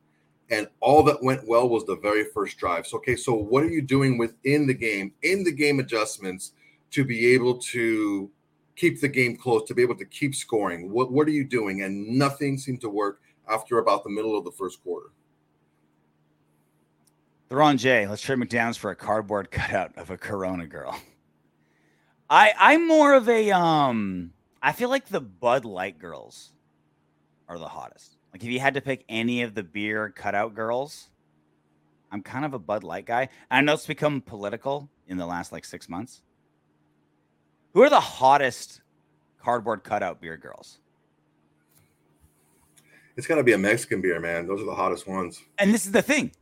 [0.50, 2.86] And all that went well was the very first drive.
[2.86, 6.52] So, okay, so what are you doing within the game, in the game adjustments
[6.92, 8.30] to be able to
[8.74, 10.90] keep the game close, to be able to keep scoring?
[10.90, 11.82] What, what are you doing?
[11.82, 15.08] And nothing seemed to work after about the middle of the first quarter.
[17.48, 20.98] Theron J, let's trade McDonald's for a cardboard cutout of a Corona girl.
[22.28, 26.52] I I'm more of a um I feel like the Bud Light girls
[27.48, 28.16] are the hottest.
[28.32, 31.08] Like if you had to pick any of the beer cutout girls,
[32.12, 33.30] I'm kind of a Bud Light guy.
[33.50, 36.20] I know it's become political in the last like six months.
[37.72, 38.82] Who are the hottest
[39.42, 40.80] cardboard cutout beer girls?
[43.16, 44.46] It's got to be a Mexican beer, man.
[44.46, 45.42] Those are the hottest ones.
[45.58, 46.32] And this is the thing.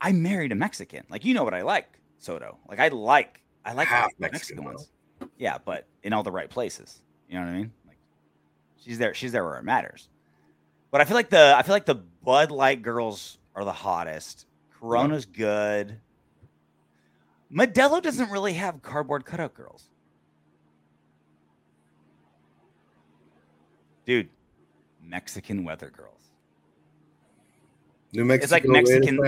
[0.00, 1.04] I married a Mexican.
[1.08, 2.58] Like you know what I like, Soto.
[2.68, 4.90] Like I like I like Half the Mexican, ones.
[5.36, 7.02] Yeah, but in all the right places.
[7.28, 7.72] You know what I mean?
[7.86, 7.98] Like
[8.78, 9.14] she's there.
[9.14, 10.08] She's there where it matters.
[10.90, 14.46] But I feel like the I feel like the Bud Light girls are the hottest.
[14.78, 15.98] Corona's good.
[17.52, 19.84] Modelo doesn't really have cardboard cutout girls.
[24.06, 24.28] Dude,
[25.02, 26.30] Mexican weather girls.
[28.12, 28.44] New Mexico.
[28.44, 29.18] It's like Mexican-.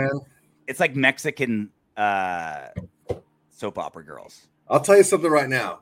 [0.66, 2.68] It's like Mexican uh
[3.50, 4.46] soap opera girls.
[4.68, 5.80] I'll tell you something right now.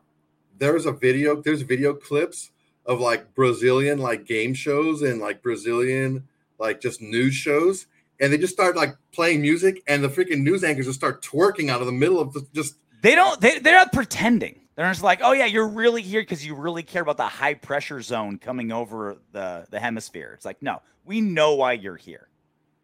[0.59, 1.41] There's a video.
[1.41, 2.51] There's video clips
[2.87, 6.27] of like Brazilian like game shows and like Brazilian
[6.59, 7.87] like just news shows,
[8.19, 11.71] and they just start like playing music, and the freaking news anchors just start twerking
[11.71, 12.77] out of the middle of the just.
[13.03, 14.61] They don't they, they're not pretending.
[14.79, 17.55] They're just like, oh yeah, you're really here because you really care about the high
[17.55, 20.33] pressure zone coming over the, the hemisphere.
[20.35, 22.29] It's like, no, we know why you're here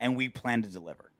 [0.00, 1.12] and we plan to deliver.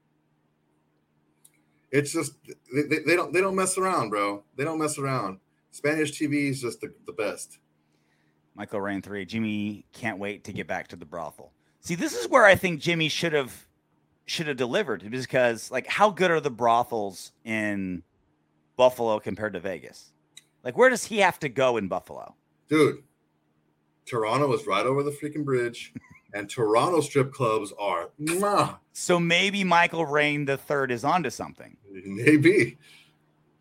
[1.94, 2.34] It's just
[2.74, 4.42] they, they, don't they don't mess around, bro.
[4.56, 5.38] They don't mess around.
[5.70, 7.58] Spanish TV is just the, the best.
[8.56, 9.24] Michael Rain three.
[9.24, 11.52] Jimmy can't wait to get back to the brothel.
[11.78, 13.68] See, this is where I think Jimmy should have
[14.26, 18.02] should have delivered because like how good are the brothels in
[18.76, 20.12] Buffalo compared to Vegas?
[20.64, 22.34] Like where does he have to go in Buffalo?
[22.68, 23.04] Dude,
[24.04, 25.94] Toronto is right over the freaking bridge,
[26.34, 31.76] and Toronto strip clubs are mwah, So maybe Michael Rain the third is onto something.
[31.90, 32.76] maybe.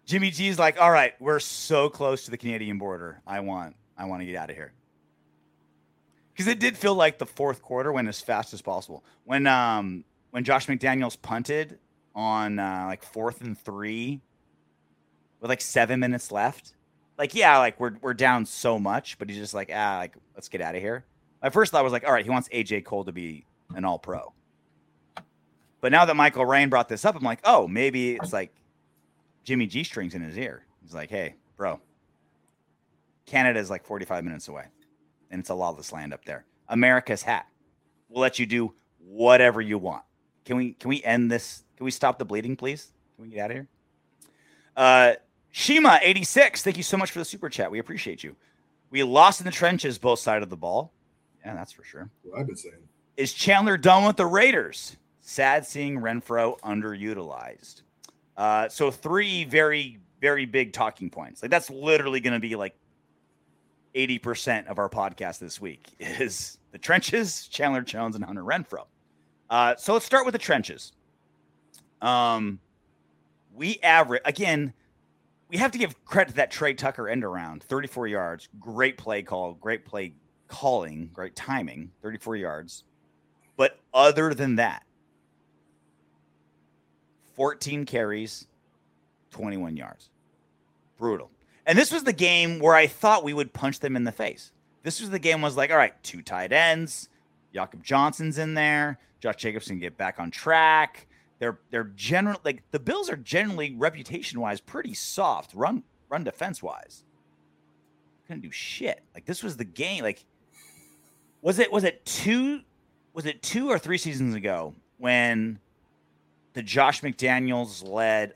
[0.06, 3.22] Jimmy G's like, all right, we're so close to the Canadian border.
[3.26, 4.74] I want, I want to get out of here.
[6.34, 9.06] Because it did feel like the fourth quarter went as fast as possible.
[9.24, 11.78] When um when Josh McDaniels punted
[12.16, 14.20] on uh, like fourth and three
[15.40, 16.74] with like seven minutes left.
[17.20, 20.50] Like, yeah, like we're we're down so much, but he's just like, ah, like let's
[20.50, 21.06] get out of here.
[21.44, 24.00] My first thought was like, all right, he wants AJ Cole to be an all
[24.00, 24.34] pro.
[25.82, 28.56] But now that Michael Rain brought this up, I'm like, oh, maybe it's like
[29.44, 30.66] Jimmy G strings in his ear.
[30.82, 31.82] He's like, hey, bro,
[33.26, 34.64] Canada is like 45 minutes away,
[35.30, 36.46] and it's a lawless land up there.
[36.70, 37.48] America's hat.
[38.08, 38.74] We'll let you do
[39.06, 40.04] whatever you want.
[40.46, 41.66] Can we can we end this?
[41.76, 42.94] Can we stop the bleeding, please?
[43.16, 43.68] Can we get out of here?
[44.78, 45.14] Uh
[45.52, 47.70] Shima 86, thank you so much for the super chat.
[47.70, 48.36] We appreciate you.
[48.90, 50.92] We lost in the trenches, both side of the ball.
[51.46, 52.10] Yeah, that's for sure.
[52.24, 52.76] What I've been saying.
[53.18, 54.98] Is Chandler done with the Raiders?
[55.22, 57.82] Sad seeing Renfrow underutilized.
[58.36, 61.42] Uh, so three very, very big talking points.
[61.42, 62.76] Like that's literally going to be like
[63.96, 68.86] 80% of our podcast this week is the trenches, Chandler Jones, and Hunter Renfrow.
[69.50, 70.94] Uh, so let's start with the trenches.
[72.02, 72.60] Um,
[73.54, 74.74] we average again.
[75.50, 78.50] We have to give credit to that Tre Tucker end around, 34 yards.
[78.60, 80.16] Great play call, great play
[80.48, 82.84] calling, great timing, 34 yards.
[83.56, 84.84] But other than that,
[87.36, 88.48] 14 carries,
[89.32, 90.10] 21 yards.
[90.98, 91.30] Brutal.
[91.66, 94.52] And this was the game where I thought we would punch them in the face.
[94.84, 97.10] This was the game was like, all right, two tight ends.
[97.54, 99.00] Jakob Johnson's in there.
[99.20, 101.08] Josh Jacobs can get back on track.
[101.40, 106.62] They're they're general like the Bills are generally reputation wise pretty soft run run defense
[106.62, 107.04] wise.
[108.28, 109.02] Couldn't do shit.
[109.14, 110.04] Like this was the game.
[110.04, 110.26] Like
[111.44, 112.62] was it was it two
[113.14, 115.60] was it two or three seasons ago when
[116.54, 118.34] the Josh McDaniels led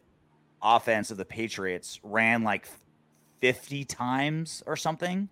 [0.61, 2.67] offense of the Patriots ran like
[3.39, 5.29] 50 times or something?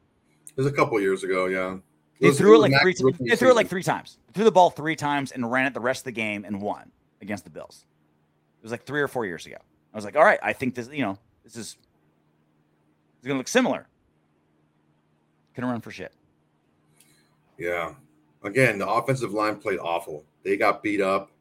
[0.47, 1.77] It was a couple years ago, yeah.
[2.19, 2.93] They was- threw it was like three.
[3.27, 4.17] They threw it like three times.
[4.33, 6.91] Threw the ball three times and ran it the rest of the game and won
[7.21, 7.85] against the Bills.
[8.59, 9.57] It was like three or four years ago.
[9.93, 10.89] I was like, all right, I think this.
[10.91, 11.77] You know, this is.
[13.19, 13.87] It's gonna look similar.
[15.53, 16.13] Couldn't run for shit.
[17.57, 17.93] Yeah.
[18.43, 20.23] Again, the offensive line played awful.
[20.43, 21.31] They got beat up.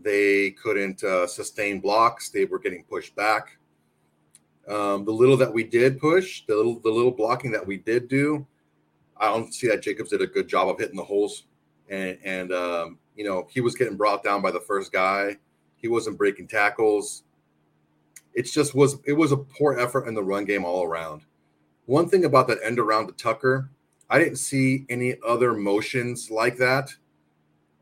[0.00, 2.30] They couldn't uh, sustain blocks.
[2.30, 3.58] They were getting pushed back.
[4.68, 8.06] Um, the little that we did push, the little the little blocking that we did
[8.06, 8.46] do,
[9.16, 11.44] I don't see that Jacobs did a good job of hitting the holes.
[11.88, 15.36] And and um, you know he was getting brought down by the first guy.
[15.76, 17.24] He wasn't breaking tackles.
[18.34, 21.22] It just was it was a poor effort in the run game all around.
[21.86, 23.70] One thing about that end around to Tucker,
[24.10, 26.90] I didn't see any other motions like that,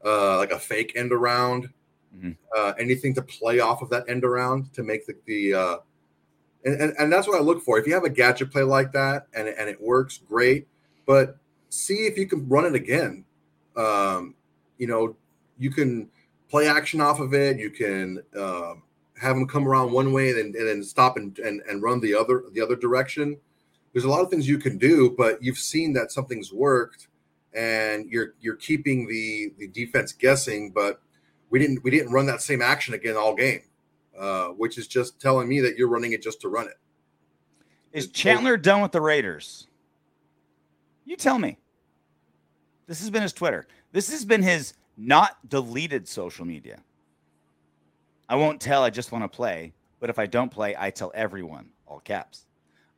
[0.04, 1.70] uh, like a fake end around
[2.16, 2.32] mm-hmm.
[2.56, 5.76] uh, anything to play off of that end around to make the, the uh,
[6.64, 7.78] and, and, and that's what I look for.
[7.78, 10.66] If you have a gadget play like that and, and it works, great.
[11.06, 13.24] But see if you can run it again.
[13.76, 14.34] Um,
[14.78, 15.16] you know,
[15.58, 16.08] you can
[16.50, 17.58] play action off of it.
[17.58, 18.82] You can um,
[19.20, 22.14] have them come around one way and, and then stop and, and, and run the
[22.14, 23.36] other the other direction.
[23.96, 27.08] There's a lot of things you can do, but you've seen that something's worked,
[27.54, 30.70] and you're you're keeping the the defense guessing.
[30.70, 31.00] But
[31.48, 33.62] we didn't we didn't run that same action again all game,
[34.18, 36.78] uh, which is just telling me that you're running it just to run it.
[37.90, 39.66] Is Chandler done with the Raiders?
[41.06, 41.56] You tell me.
[42.86, 43.66] This has been his Twitter.
[43.92, 46.82] This has been his not deleted social media.
[48.28, 51.12] I won't tell I just want to play, but if I don't play, I tell
[51.14, 52.45] everyone, all caps.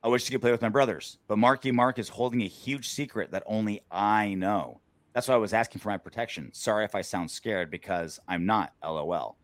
[0.03, 2.89] I wish you could play with my brothers, but Marky Mark is holding a huge
[2.89, 4.81] secret that only I know.
[5.13, 6.51] That's why I was asking for my protection.
[6.53, 9.37] Sorry if I sound scared because I'm not, lol.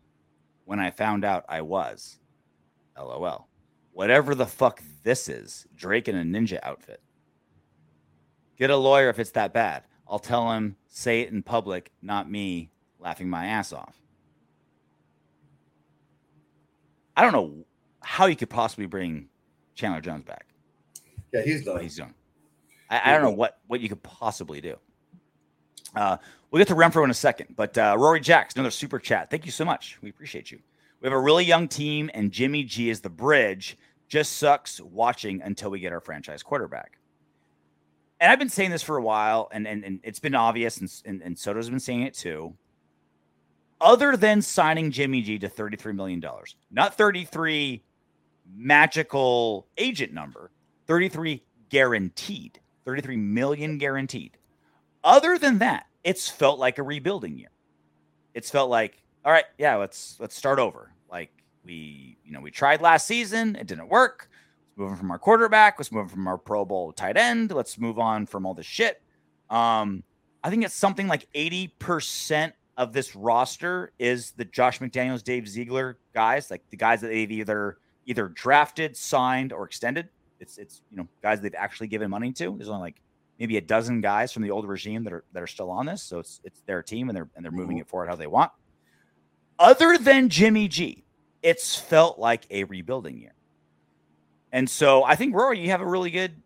[0.63, 2.19] When I found out I was,
[2.97, 3.49] lol.
[3.91, 7.01] Whatever the fuck this is, Drake in a ninja outfit.
[8.57, 9.83] Get a lawyer if it's that bad.
[10.07, 13.95] I'll tell him, say it in public, not me laughing my ass off.
[17.17, 17.65] I don't know
[18.01, 19.27] how you could possibly bring
[19.75, 20.47] Chandler Jones back.
[21.33, 21.81] Yeah, he's done.
[21.81, 22.13] He's done.
[22.89, 24.77] I, I don't know what what you could possibly do.
[25.95, 26.17] Uh,
[26.49, 29.29] we'll get to Renfrow in a second, but uh, Rory Jacks, another super chat.
[29.29, 29.97] Thank you so much.
[30.01, 30.59] We appreciate you.
[30.99, 33.77] We have a really young team, and Jimmy G is the bridge.
[34.07, 36.99] Just sucks watching until we get our franchise quarterback.
[38.19, 40.89] And I've been saying this for a while, and and, and it's been obvious, and,
[41.05, 42.55] and, and Soto's been saying it too
[43.81, 46.23] other than signing Jimmy G to $33 million,
[46.71, 47.83] not 33
[48.53, 50.51] magical agent number,
[50.87, 54.37] 33 guaranteed, 33 million guaranteed.
[55.03, 57.51] Other than that, it's felt like a rebuilding year.
[58.33, 60.91] It's felt like, all right, yeah, let's let's start over.
[61.09, 61.31] Like
[61.63, 64.29] we, you know, we tried last season, it didn't work.
[64.77, 65.75] Let's move from our quarterback.
[65.77, 67.51] Let's move from our Pro Bowl tight end.
[67.51, 69.01] Let's move on from all this shit.
[69.49, 70.03] Um,
[70.43, 75.97] I think it's something like 80% of this roster is the Josh McDaniels, Dave Ziegler
[76.13, 80.09] guys, like the guys that they've either either drafted, signed, or extended.
[80.39, 82.55] It's it's you know guys they've actually given money to.
[82.57, 83.01] There's only like
[83.39, 86.03] maybe a dozen guys from the old regime that are that are still on this,
[86.03, 88.51] so it's it's their team and they're and they're moving it forward how they want.
[89.57, 91.05] Other than Jimmy G,
[91.41, 93.33] it's felt like a rebuilding year,
[94.51, 96.41] and so I think Rory, you have a really good,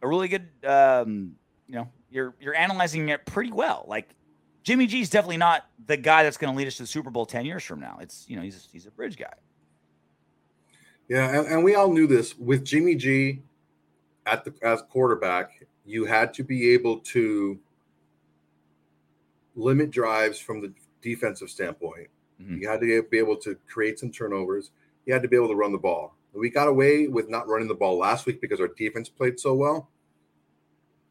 [0.00, 1.32] a really good, um,
[1.66, 3.84] you know, you're you're analyzing it pretty well.
[3.88, 4.14] Like
[4.62, 7.10] Jimmy G is definitely not the guy that's going to lead us to the Super
[7.10, 7.98] Bowl 10 years from now.
[8.00, 9.32] It's, you know, he's, he's a bridge guy.
[11.12, 11.28] Yeah.
[11.28, 13.42] And, and we all knew this with Jimmy G
[14.24, 17.58] at the, as quarterback, you had to be able to
[19.54, 20.72] limit drives from the
[21.02, 22.08] defensive standpoint.
[22.40, 22.62] Mm-hmm.
[22.62, 24.70] You had to be able to create some turnovers.
[25.04, 26.16] You had to be able to run the ball.
[26.32, 29.52] We got away with not running the ball last week because our defense played so
[29.52, 29.90] well.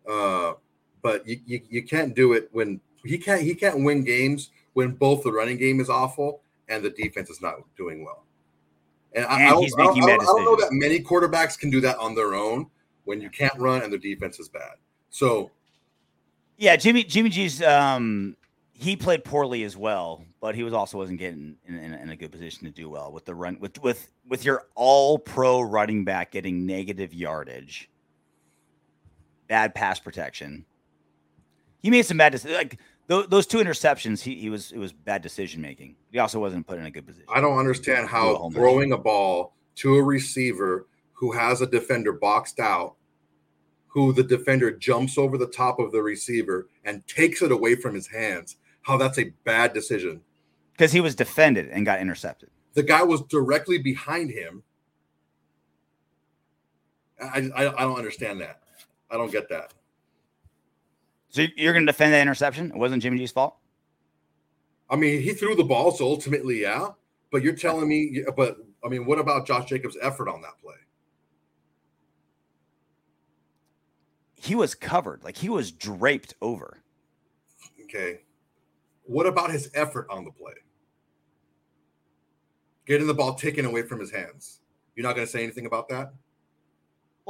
[0.10, 0.54] Uh,
[1.04, 4.94] but you, you, you can't do it when he can't he can't win games when
[4.94, 8.26] both the running game is awful and the defense is not doing well.
[9.14, 11.82] And, and I, I, don't, I, don't, I, don't, know that many quarterbacks can do
[11.82, 12.68] that on their own
[13.04, 14.76] when you can't run and the defense is bad.
[15.10, 15.52] So,
[16.58, 18.38] yeah, Jimmy Jimmy G's um,
[18.74, 22.16] he played poorly as well, but he was also wasn't getting in, in, in, a
[22.16, 26.06] good position to do well with the run with with with your all pro running
[26.06, 27.90] back getting negative yardage,
[29.48, 30.66] bad pass protection.
[31.84, 32.58] He made some bad decisions.
[32.58, 35.96] Like those two interceptions, he, he was it was bad decision making.
[36.12, 37.28] He also wasn't put in a good position.
[37.34, 42.60] I don't understand how throwing a ball to a receiver who has a defender boxed
[42.60, 42.96] out,
[43.88, 47.94] who the defender jumps over the top of the receiver and takes it away from
[47.94, 50.22] his hands, how that's a bad decision.
[50.72, 52.50] Because he was defended and got intercepted.
[52.74, 54.64] The guy was directly behind him.
[57.22, 58.62] I, I, I don't understand that.
[59.12, 59.74] I don't get that.
[61.32, 62.72] So you're going to defend that interception?
[62.72, 63.56] It wasn't Jimmy G's fault.
[64.90, 66.90] I mean, he threw the ball, so ultimately, yeah.
[67.32, 70.76] But you're telling me, but I mean, what about Josh Jacobs' effort on that play?
[74.36, 76.80] He was covered, like he was draped over.
[77.84, 78.22] Okay.
[79.04, 80.54] What about his effort on the play?
[82.86, 84.60] Getting the ball taken away from his hands.
[84.96, 86.12] You're not going to say anything about that?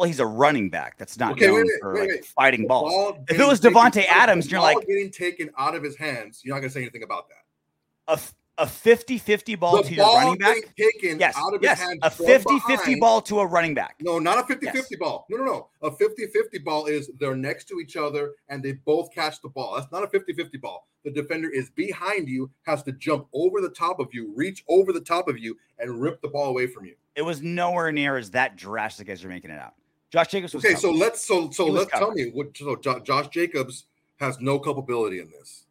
[0.02, 0.98] Well, he's a running back.
[0.98, 2.26] That's not okay, known wait, for wait, like wait.
[2.26, 2.92] fighting balls.
[2.92, 6.42] Ball if it was Davante Adams, you're like getting taken out of his hands.
[6.44, 8.26] You're not going to say anything about that.
[8.58, 10.58] A, a 50-50 ball the to your running back.
[10.76, 13.98] taken Yes, out of yes, his a from 50-50 ball to a running back.
[14.02, 14.76] No, not a 50 Yes.
[14.76, 15.28] 50 ball.
[15.30, 15.70] No, no, no.
[15.84, 19.50] A 50 50 ball is they're next to each other and they both catch the
[19.50, 19.76] ball.
[19.76, 20.88] That's not a 50 50 ball.
[21.06, 24.94] The defender is behind you, has to jump over the top of you, reach over
[24.94, 26.96] the top of you, and rip the ball away from you.
[27.16, 29.76] It was nowhere near as that drastic as you're making it out.
[30.12, 33.86] Josh Jacobs was Okay, so let's so so let's tell me what so Josh Jacobs
[34.20, 35.64] has no culpability in this.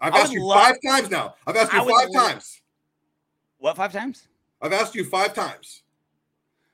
[0.00, 1.34] I've asked you love- five times now.
[1.46, 2.62] I've asked you five love- times.
[3.58, 4.28] what five times?
[4.62, 5.82] I've asked you five times.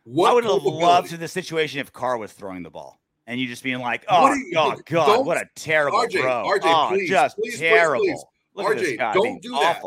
[0.04, 3.40] What I would have loved to the situation if Carr was throwing the ball and
[3.40, 6.44] you just being like, "Oh, you- oh God, what a terrible RJ, throw!
[6.44, 8.04] RJ, oh, please, just please, please, terrible!
[8.04, 8.24] please.
[8.54, 9.82] This RJ, don't do that.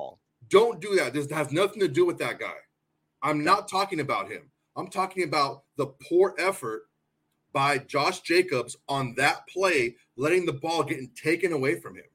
[0.50, 1.14] Don't do that.
[1.14, 2.56] This has nothing to do with that guy.
[3.22, 4.50] I'm not talking about him.
[4.76, 6.84] I'm talking about the poor effort
[7.52, 12.06] by Josh Jacobs on that play, letting the ball getting taken away from him.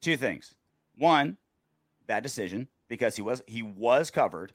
[0.00, 0.54] Two things:
[0.96, 1.36] one,
[2.06, 4.52] bad decision because he was he was covered.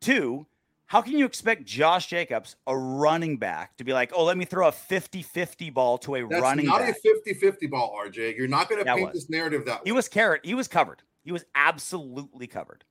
[0.00, 0.46] Two,
[0.86, 4.44] how can you expect Josh Jacobs, a running back, to be like, "Oh, let me
[4.44, 6.28] throw a 50-50 ball to a running"?
[6.28, 6.96] That's running not back"?
[7.04, 8.36] a 50-50 ball, RJ.
[8.36, 9.14] You're not going to paint was.
[9.14, 9.82] this narrative that way.
[9.84, 10.44] He was carrot.
[10.44, 11.02] He was covered.
[11.24, 12.84] He was absolutely covered.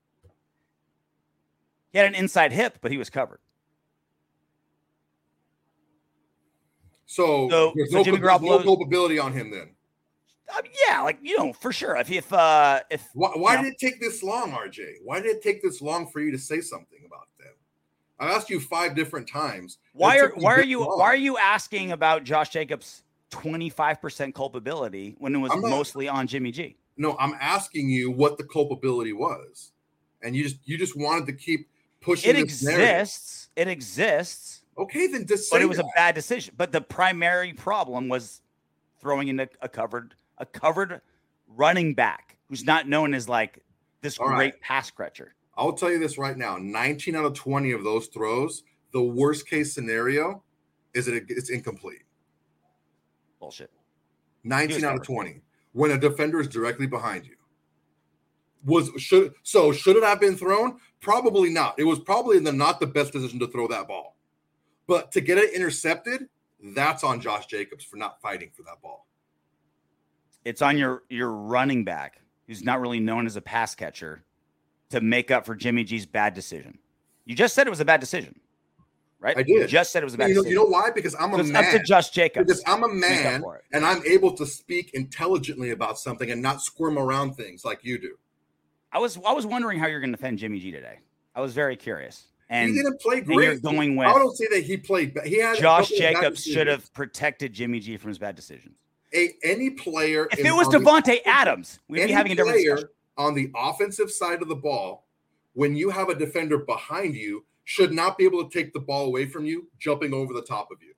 [1.91, 3.39] He had an inside hip, but he was covered.
[7.11, 9.69] So, So- there's, no, there's no culpability on him then.
[10.63, 11.95] Mean, yeah, like you know, for sure.
[11.95, 13.61] If if uh if Why, why Yeah.
[13.63, 14.95] did it take this long, RJ?
[15.01, 17.53] Why did it take this long for you to say something about them?
[18.19, 19.77] I asked you five different times.
[19.93, 20.99] why are why are you long.
[20.99, 25.69] why are you asking about Josh Jacobs' twenty five percent culpability when it was not-
[25.69, 26.75] mostly on Jimmy G?
[26.97, 29.71] No, I'm asking you what the culpability was,
[30.21, 31.69] and you just you just wanted to keep
[32.01, 32.35] pushing.
[32.35, 32.89] It this narrative.
[32.89, 33.49] exists.
[33.55, 35.85] It exists, Okay, then just but it was that.
[35.85, 36.53] a bad decision.
[36.57, 38.41] But the primary problem was
[38.99, 41.01] throwing in a, a covered a covered
[41.47, 43.63] running back who's not known as like
[44.01, 44.61] this All great right.
[44.61, 45.35] pass catcher.
[45.57, 48.63] I'll tell you this right now: 19 out of 20 of those throws,
[48.93, 50.43] the worst case scenario
[50.93, 52.03] is it- it's incomplete.
[53.39, 53.71] Bullshit.
[54.43, 55.41] 19 out of 20
[55.73, 57.35] when a defender is directly behind you.
[58.63, 60.77] Was should so should it have been thrown?
[60.99, 61.79] Probably not.
[61.79, 64.17] It was probably the not the best decision to throw that ball.
[64.91, 66.27] But to get it intercepted,
[66.75, 69.07] that's on Josh Jacobs for not fighting for that ball.
[70.43, 74.25] it's on your your running back who's not really known as a pass catcher
[74.89, 76.77] to make up for Jimmy G's bad decision.
[77.23, 78.37] You just said it was a bad decision,
[79.21, 79.37] right?
[79.37, 79.69] I You did.
[79.69, 80.59] just said it was a bad You know, decision.
[80.59, 80.89] you know why?
[80.91, 81.71] Because I'm a it's up man.
[81.71, 82.47] to Josh Jacobs.
[82.47, 86.97] because I'm a man and I'm able to speak intelligently about something and not squirm
[86.97, 88.17] around things like you do.
[88.91, 90.99] I was I was wondering how you're going to defend Jimmy G today.
[91.33, 92.27] I was very curious.
[92.51, 93.45] And he didn't play great.
[93.45, 94.13] you're going well.
[94.13, 95.17] I don't say that he played.
[95.23, 98.35] He had Josh couple of bad Jacobs should have protected Jimmy G from his bad
[98.35, 98.75] decisions.
[99.15, 100.27] a any player.
[100.31, 102.89] If in- it was on Davante Adams, we'd be having a different player discussion.
[103.17, 105.07] on the offensive side of the ball,
[105.53, 109.05] when you have a defender behind you, should not be able to take the ball
[109.05, 110.93] away from you, jumping over the top of you.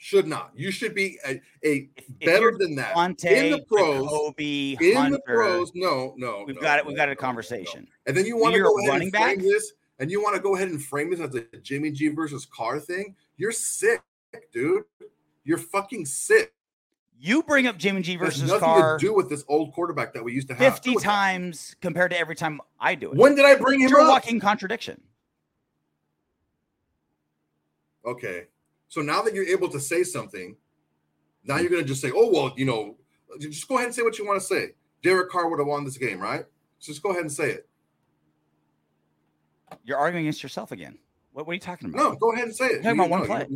[0.00, 0.52] Should not.
[0.54, 2.94] You should be a, a If better than that.
[2.94, 6.86] Davante, in the pros, Jakobi, in Hunter, the pros, no, no, we've no, got it.
[6.86, 7.26] We've got no, a no, no.
[7.26, 7.88] conversation.
[8.06, 9.38] And then you want to go ahead running and back?
[9.38, 12.46] this, and you want to go ahead and frame this as a Jimmy G versus
[12.46, 13.16] Carr thing.
[13.36, 14.02] You're sick,
[14.52, 14.84] dude.
[15.44, 16.52] You're fucking sick.
[17.20, 20.22] You bring up Jimmy G versus nothing Carr to do with this old quarterback that
[20.22, 20.74] we used to have.
[20.74, 21.10] 50 Do with that.
[21.10, 23.16] times compared to every time I do it.
[23.16, 24.08] When did I bring him You're up?
[24.08, 25.00] walking contradiction.
[28.04, 28.44] Okay.
[28.88, 30.56] So now that you're able to say something,
[31.44, 31.62] now hmm.
[31.62, 32.96] you're going to just say, oh, well, you know,
[33.40, 34.70] just go ahead and say what you want to say.
[35.02, 36.44] Derek Carr would have won this game, right?
[36.78, 37.67] So just go ahead and say it.
[39.84, 40.98] You're arguing against yourself again.
[41.32, 41.98] What, what are you talking about?
[41.98, 42.82] No, go ahead and say it.
[42.82, 43.46] talking You- about one play.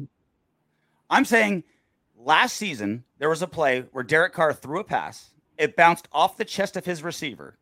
[1.11, 1.65] I'm saying
[2.17, 6.37] last season there was a play where Derek Carr threw a pass, it bounced off
[6.37, 7.59] the chest of his receiver,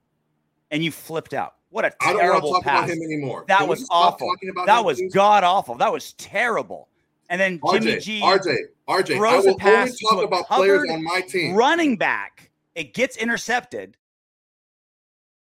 [0.71, 1.55] and you flipped out.
[1.71, 2.85] What a I don't want to talk pass!
[2.85, 3.45] about him anymore.
[3.49, 4.33] That Can was awful.
[4.67, 5.77] That was god awful.
[5.77, 6.89] That was terrible.
[7.29, 8.57] And then Jimmy RJ, G RJ,
[8.89, 11.55] RJ, throws a will only pass to talk a about players on my team.
[11.55, 12.51] running back.
[12.75, 13.97] It gets intercepted,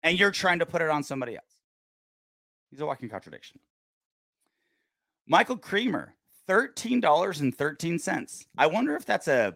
[0.03, 1.52] and you're trying to put it on somebody else.
[2.73, 3.59] He's a walking contradiction.
[5.27, 6.15] Michael Creamer,
[6.47, 8.47] thirteen dollars and thirteen cents.
[8.57, 9.53] I wonder if that's a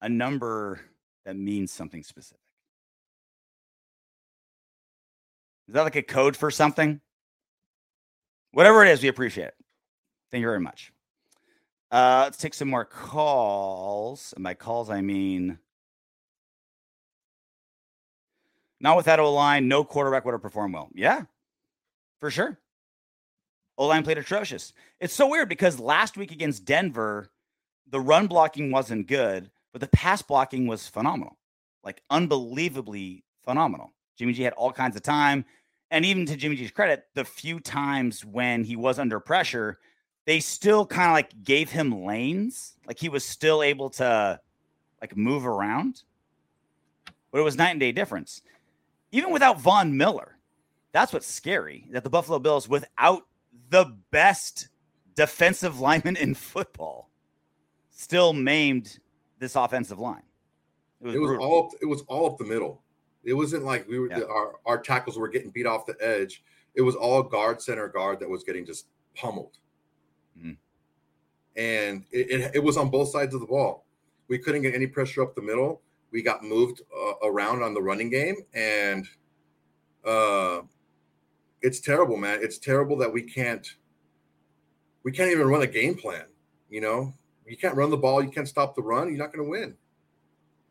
[0.00, 0.80] a number
[1.24, 2.38] that means something specific.
[5.66, 7.00] Is that like a code for something?
[8.52, 9.54] Whatever it is, we appreciate it.
[10.30, 10.92] Thank you very much.
[11.90, 14.32] Uh, let's take some more calls.
[14.36, 15.58] And by calls, I mean
[18.78, 20.90] not with that O line, no quarterback would have performed well.
[20.94, 21.22] Yeah,
[22.20, 22.58] for sure.
[23.78, 24.72] O line played atrocious.
[25.00, 27.30] It's so weird because last week against Denver,
[27.88, 31.38] the run blocking wasn't good, but the pass blocking was phenomenal,
[31.82, 33.92] like unbelievably phenomenal.
[34.16, 35.44] Jimmy G had all kinds of time.
[35.90, 39.78] And even to Jimmy G's credit, the few times when he was under pressure,
[40.26, 42.74] they still kind of like gave him lanes.
[42.86, 44.38] Like he was still able to
[45.00, 46.02] like move around.
[47.32, 48.42] But it was night and day difference.
[49.10, 50.36] Even without Von Miller,
[50.92, 53.22] that's what's scary that the Buffalo Bills, without
[53.70, 54.68] the best
[55.14, 57.10] defensive lineman in football,
[57.90, 58.98] still maimed
[59.38, 60.22] this offensive line.
[61.00, 62.82] It was, it was all it was all up the middle.
[63.24, 64.22] It wasn't like we were yeah.
[64.24, 66.42] our, our tackles were getting beat off the edge.
[66.74, 69.58] It was all guard center guard that was getting just pummeled.
[70.38, 70.52] Mm-hmm.
[71.56, 73.84] And it, it, it, was on both sides of the ball.
[74.28, 75.82] We couldn't get any pressure up the middle.
[76.12, 79.06] We got moved uh, around on the running game, and
[80.04, 80.60] uh,
[81.62, 82.40] it's terrible, man.
[82.42, 83.66] It's terrible that we can't
[85.02, 86.24] we can't even run a game plan.
[86.68, 87.12] You know,
[87.46, 89.08] you can't run the ball, you can't stop the run.
[89.08, 89.76] You're not going to win.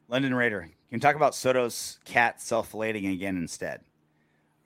[0.07, 3.81] London Raider, can you talk about Soto's cat self filleting again instead?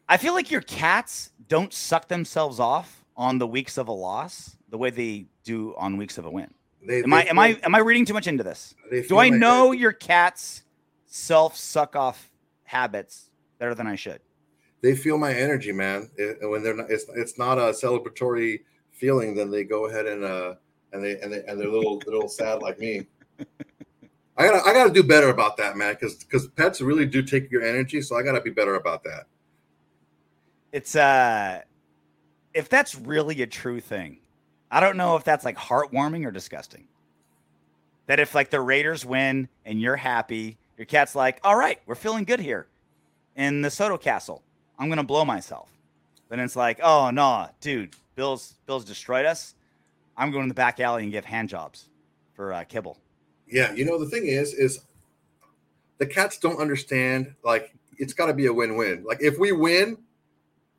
[0.07, 4.55] I feel like your cats don't suck themselves off on the weeks of a loss
[4.69, 6.53] the way they do on weeks of a win.
[6.85, 8.75] They, am they I am I am I reading too much into this?
[8.91, 10.63] Do I like know your cat's
[11.05, 12.29] self suck off
[12.63, 14.19] habits better than I should?
[14.83, 16.11] They feel my energy, man.
[16.17, 18.59] It, when they're not, it's it's not a celebratory
[18.91, 19.33] feeling.
[19.33, 20.55] Then they go ahead and uh
[20.91, 23.07] and they and they and they're a little little sad like me.
[24.37, 25.93] I gotta I gotta do better about that, man.
[25.93, 29.23] Because because pets really do take your energy, so I gotta be better about that.
[30.73, 31.61] It's uh,
[32.53, 34.17] if that's really a true thing,
[34.69, 36.87] I don't know if that's like heartwarming or disgusting.
[38.07, 41.95] That if like the Raiders win and you're happy, your cat's like, all right, we're
[41.95, 42.67] feeling good here
[43.37, 44.43] in the Soto Castle.
[44.83, 45.69] I'm gonna blow myself.
[46.27, 49.55] Then it's like, oh no, dude, Bills Bills destroyed us.
[50.17, 51.85] I'm going to the back alley and give hand jobs
[52.33, 52.97] for uh, kibble.
[53.47, 54.81] Yeah, you know the thing is, is
[55.99, 57.33] the cats don't understand.
[57.45, 59.05] Like it's got to be a win-win.
[59.07, 59.97] Like if we win,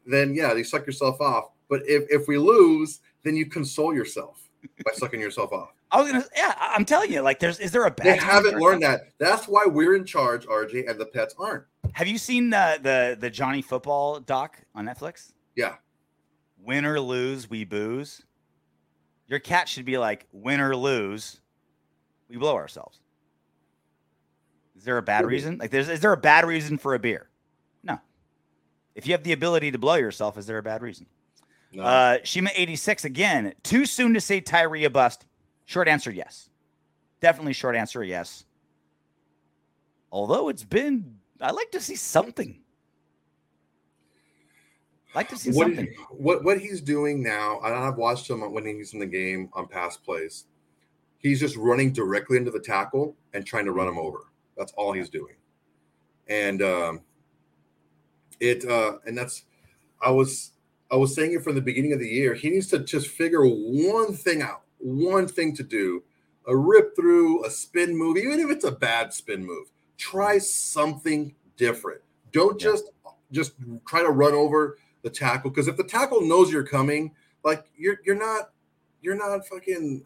[0.05, 1.53] then yeah, you suck yourself off.
[1.71, 4.51] But if if we lose, then you console yourself
[4.85, 5.71] by sucking yourself off.
[5.91, 8.07] I was gonna, yeah, I'm telling you, like, there's, is there a bad?
[8.07, 9.13] They haven't learned that.
[9.19, 11.65] That's why we're in charge, RJ, and the pets aren't.
[11.95, 15.33] Have you seen the the the Johnny Football doc on Netflix?
[15.57, 15.77] Yeah.
[16.63, 18.23] Win or lose, we booze.
[19.27, 21.41] Your cat should be like, win or lose,
[22.29, 23.01] we blow ourselves.
[24.77, 25.59] Is there a bad reason?
[25.59, 27.29] Like, there's is there a bad reason for a beer?
[27.83, 27.99] No.
[28.95, 31.07] If you have the ability to blow yourself, is there a bad reason?
[31.73, 31.85] No.
[31.85, 33.55] Uh, Shima eighty six again.
[33.63, 35.27] Too soon to say Tyree a bust.
[35.65, 36.51] Short answer, yes.
[37.21, 38.45] Definitely short answer, yes.
[40.13, 42.59] Although it's been, I like to see something.
[45.15, 45.95] I like to see what something.
[46.11, 49.99] What what he's doing now, I've watched him when he's in the game on pass
[49.99, 50.47] plays.
[51.19, 54.21] He's just running directly into the tackle and trying to run him over.
[54.57, 55.35] That's all he's doing.
[56.29, 57.01] And um,
[58.41, 59.45] it uh, and that's
[60.01, 60.53] I was
[60.91, 62.33] I was saying it from the beginning of the year.
[62.33, 66.05] He needs to just figure one thing out, one thing to do,
[66.47, 69.71] a rip through, a spin move, even if it's a bad spin move.
[69.97, 72.01] Try something different.
[72.33, 72.71] Don't yeah.
[72.71, 72.91] just
[73.33, 73.53] just
[73.87, 77.13] try to run over the tackle because if the tackle knows you're coming,
[77.45, 78.51] like you're you're not
[79.01, 80.05] you're not fucking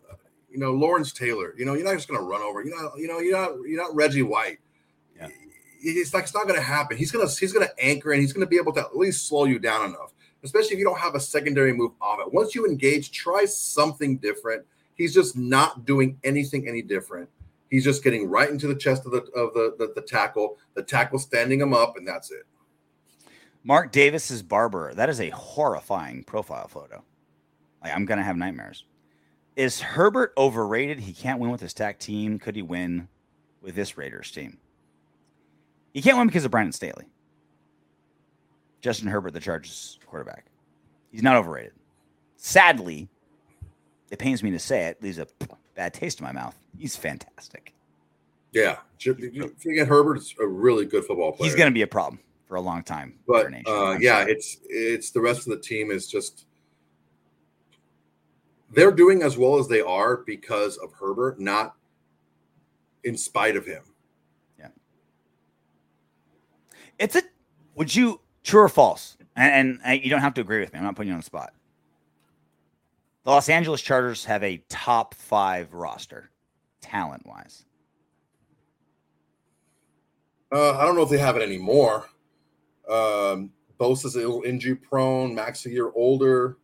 [0.51, 1.55] you know Lawrence Taylor.
[1.57, 2.63] You know you're not just gonna run over.
[2.63, 4.59] You're not you know you're not you're not Reggie White.
[5.17, 5.29] Yeah.
[5.81, 6.97] It's like it's not gonna happen.
[6.97, 9.59] He's gonna he's gonna anchor and he's gonna be able to at least slow you
[9.59, 10.13] down enough,
[10.43, 12.33] especially if you don't have a secondary move off it.
[12.33, 14.65] Once you engage, try something different.
[14.95, 17.29] He's just not doing anything any different.
[17.71, 20.83] He's just getting right into the chest of the of the, the, the tackle, the
[20.83, 22.45] tackle standing him up, and that's it.
[23.65, 24.95] Mark Davis's barber.
[24.95, 27.05] That is a horrifying profile photo.
[27.83, 28.85] Like, I'm gonna have nightmares.
[29.57, 31.01] Is Herbert overrated?
[31.01, 32.39] He can't win with his tag team.
[32.39, 33.09] Could he win
[33.61, 34.59] with this Raiders team?
[35.93, 37.07] He can't win because of Brandon Staley.
[38.81, 40.47] Justin Herbert, the Chargers quarterback.
[41.11, 41.73] He's not overrated.
[42.37, 43.09] Sadly,
[44.11, 45.27] it pains me to say it, leaves a
[45.79, 46.59] bad taste in my mouth.
[46.77, 47.73] He's fantastic.
[48.53, 48.79] Yeah.
[49.07, 51.49] Again, Herbert's a really good football player.
[51.49, 53.15] He's going to be a problem for a long time.
[53.29, 54.33] But uh, yeah, sorry.
[54.33, 56.47] it's it's the rest of the team is just
[58.73, 61.77] they're doing as well as they are because of Herbert, not
[63.05, 63.85] in spite of him.
[64.59, 64.69] Yeah.
[66.99, 67.23] It's a
[67.77, 69.17] would you true or false?
[69.37, 70.81] And, and you don't have to agree with me.
[70.81, 71.53] I'm not putting you on the spot.
[73.29, 76.31] The Los Angeles Chargers have a top five roster,
[76.81, 77.67] talent wise.
[80.51, 82.07] Uh, I don't know if they have it anymore.
[82.89, 85.35] Um, Bosa's a little injury prone.
[85.35, 86.57] Mack's a year older.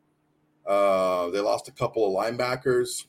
[0.66, 3.04] Uh, they lost a couple of linebackers.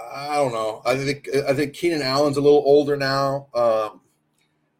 [0.00, 0.82] I don't know.
[0.86, 3.48] I think I think Keenan Allen's a little older now.
[3.56, 4.02] Um,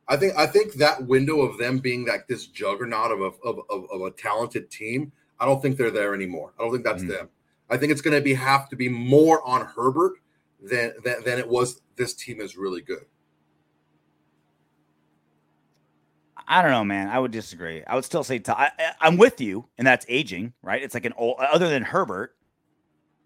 [0.06, 3.58] I think I think that window of them being like this juggernaut of a of,
[3.68, 5.10] of, of a talented team,
[5.40, 6.52] I don't think they're there anymore.
[6.58, 7.08] I don't think that's Mhm.
[7.08, 7.28] them.
[7.70, 10.14] I think it's going to be have to be more on Herbert
[10.60, 11.80] than, than than it was.
[11.96, 13.04] This team is really good.
[16.50, 17.08] I don't know, man.
[17.08, 17.84] I would disagree.
[17.84, 18.56] I would still say Todd.
[18.58, 20.82] I, I- I'm with you, and that's aging, right?
[20.82, 22.34] It's like an old, other than Herbert,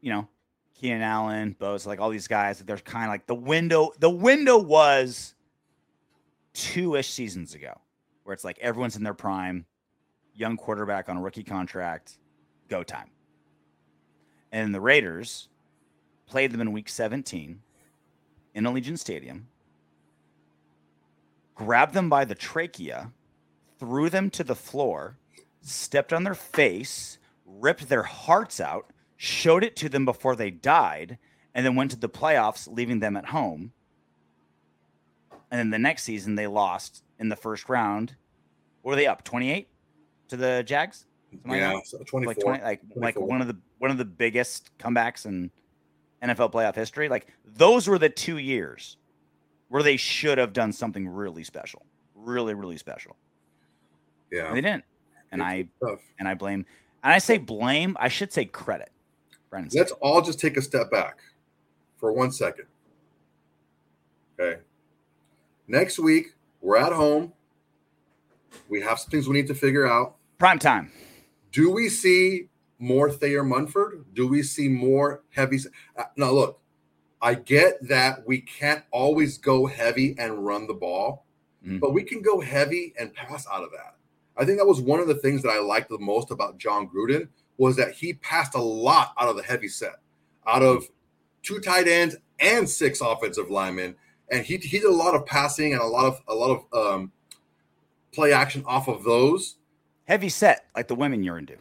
[0.01, 0.29] you know,
[0.75, 2.59] Keenan Allen, Bose, like all these guys.
[2.59, 3.93] They're kind of like the window.
[4.01, 5.35] The window was
[6.53, 7.81] two ish seasons ago,
[8.25, 9.67] where it's like everyone's in their prime,
[10.35, 12.19] young quarterback on a rookie contract,
[12.69, 13.11] go time.
[14.51, 15.49] And the Raiders
[16.27, 17.61] played them in Week 17
[18.55, 19.49] in Allegiant Stadium
[21.55, 23.13] grabbed them by the trachea,
[23.79, 25.17] threw them to the floor,
[25.61, 31.19] stepped on their face, ripped their hearts out, showed it to them before they died,
[31.55, 33.73] and then went to the playoffs, leaving them at home.
[35.51, 38.17] And then the next season, they lost in the first round.
[38.83, 39.23] Were they up?
[39.23, 39.69] 28
[40.33, 41.07] to the Jags?
[41.47, 42.25] Like yeah, so 24.
[42.27, 45.51] like 20, like like one of the one of the biggest comebacks in
[46.23, 47.09] NFL playoff history.
[47.09, 48.97] Like those were the two years
[49.69, 53.17] where they should have done something really special, really really special.
[54.31, 54.85] yeah, And they didn't.
[55.33, 56.01] And It's I tough.
[56.19, 56.67] and I blame.
[57.03, 57.97] And I say blame.
[57.99, 58.91] I should say credit.
[59.51, 59.69] Said.
[59.75, 61.19] Let's all just take a step back
[61.99, 62.65] for one second.
[64.41, 64.61] Okay.
[65.69, 67.33] Next week, we're at home.
[68.69, 70.17] We have some things we need to figure out.
[70.43, 70.91] Prime time.
[71.53, 72.49] Do we see
[72.81, 74.05] more Thayer Munford?
[74.13, 75.61] Do we see more heavy?
[75.97, 76.61] Uh, now, look,
[77.21, 81.25] I get that we can't always go heavy and run the ball,
[81.65, 81.79] Mhm.
[81.79, 83.95] but we can go heavy and pass out of that.
[84.37, 86.89] I think that was one of the things that I liked the most about Jon
[86.89, 90.01] Gruden was that he passed a lot out of the heavy set,
[90.45, 90.91] out of
[91.45, 93.95] two tight ends and six offensive linemen,
[94.29, 96.75] and he, he did a lot of passing and a lot of a lot of
[96.77, 97.13] um,
[98.11, 99.59] play action off of those.
[100.05, 101.57] Heavy set like the women you're into.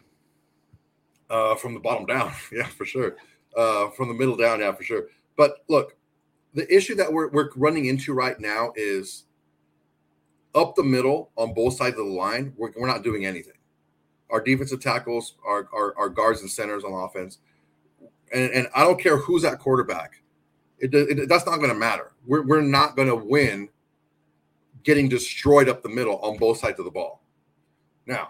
[1.30, 3.16] Uh, from the bottom down, yeah, for sure.
[3.56, 5.06] Uh, from the middle down, yeah, for sure.
[5.36, 5.96] But look,
[6.54, 9.24] the issue that we're we're running into right now is
[10.54, 12.52] up the middle on both sides of the line.
[12.56, 13.54] We're, we're not doing anything.
[14.30, 17.38] Our defensive tackles, our, our our guards and centers on offense,
[18.32, 20.22] and and I don't care who's at quarterback.
[20.78, 22.12] It, it that's not going to matter.
[22.26, 23.68] We're we're not going to win.
[24.84, 27.21] Getting destroyed up the middle on both sides of the ball.
[28.06, 28.28] Now,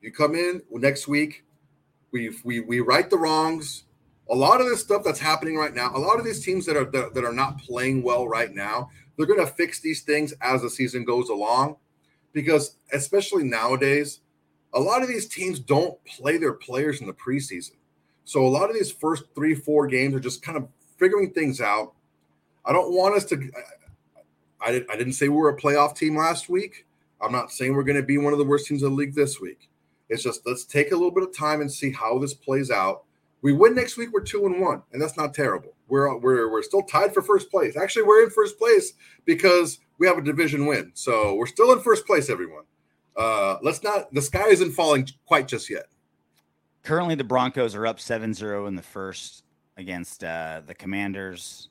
[0.00, 1.44] you come in next week
[2.12, 3.84] we we we right the wrongs.
[4.30, 6.76] A lot of this stuff that's happening right now, a lot of these teams that
[6.76, 10.32] are that, that are not playing well right now, they're going to fix these things
[10.40, 11.76] as the season goes along,
[12.32, 14.20] because especially nowadays,
[14.74, 17.72] a lot of these teams don't play their players in the preseason.
[18.24, 21.60] So a lot of these first three four games are just kind of figuring things
[21.60, 21.92] out.
[22.64, 23.36] I don't want us to.
[23.36, 26.86] I, I, didn't- I didn't say we were a playoff team last week.
[27.22, 29.14] I'm not saying we're going to be one of the worst teams in the league
[29.14, 29.70] this week.
[30.08, 33.04] It's just let's take a little bit of time and see how this plays out.
[33.40, 35.74] We win next week, we're two and one, and that's not terrible.
[35.88, 37.76] We're we're we're still tied for first place.
[37.76, 38.92] Actually, we're in first place
[39.24, 40.90] because we have a division win.
[40.94, 42.64] So we're still in first place, everyone.
[43.16, 45.86] Uh let's not the sky isn't falling quite just yet.
[46.82, 49.44] Currently, the Broncos are up 7 0 in the first
[49.76, 51.68] against uh, the Commanders.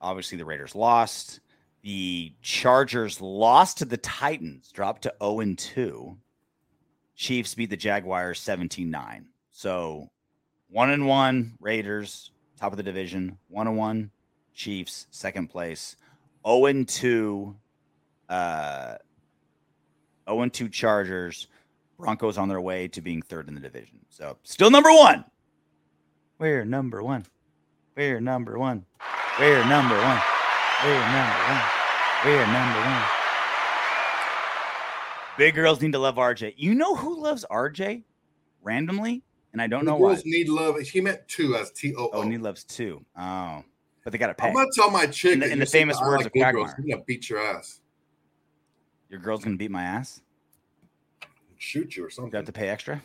[0.00, 1.40] Obviously, the Raiders lost.
[1.86, 6.16] The Chargers lost to the Titans, dropped to 0 and 2.
[7.14, 9.26] Chiefs beat the Jaguars 17 9.
[9.52, 10.10] So,
[10.70, 13.38] 1 and 1, Raiders, top of the division.
[13.50, 14.10] 1 and 1,
[14.52, 15.94] Chiefs, second place.
[16.44, 17.54] 0 and 2,
[18.30, 18.96] uh,
[20.28, 21.46] 0 and 2 Chargers.
[22.00, 24.00] Broncos on their way to being third in the division.
[24.08, 25.24] So still number one.
[26.40, 27.26] We're number one.
[27.96, 28.86] We're number one.
[29.38, 30.20] We're number one.
[30.82, 31.75] We're number one.
[32.26, 33.02] We're number one.
[35.38, 36.54] Big girls need to love RJ.
[36.56, 38.02] You know who loves RJ
[38.62, 39.22] randomly?
[39.52, 40.14] And I don't The know why.
[40.14, 40.76] girls need love.
[40.80, 42.22] He meant two as T O Oh, O.
[42.22, 43.04] and he loves two.
[43.16, 43.62] Oh,
[44.02, 44.48] but they got to pay.
[44.48, 46.70] I'm gonna tell my chick In the- in the famous words like of big girls,
[46.70, 46.74] Quagmire.
[46.78, 47.80] I'm gonna beat your ass,
[49.08, 50.20] Your girl's going to beat my ass.
[51.58, 52.32] shoot you or You something.
[52.36, 53.00] have to pay extra.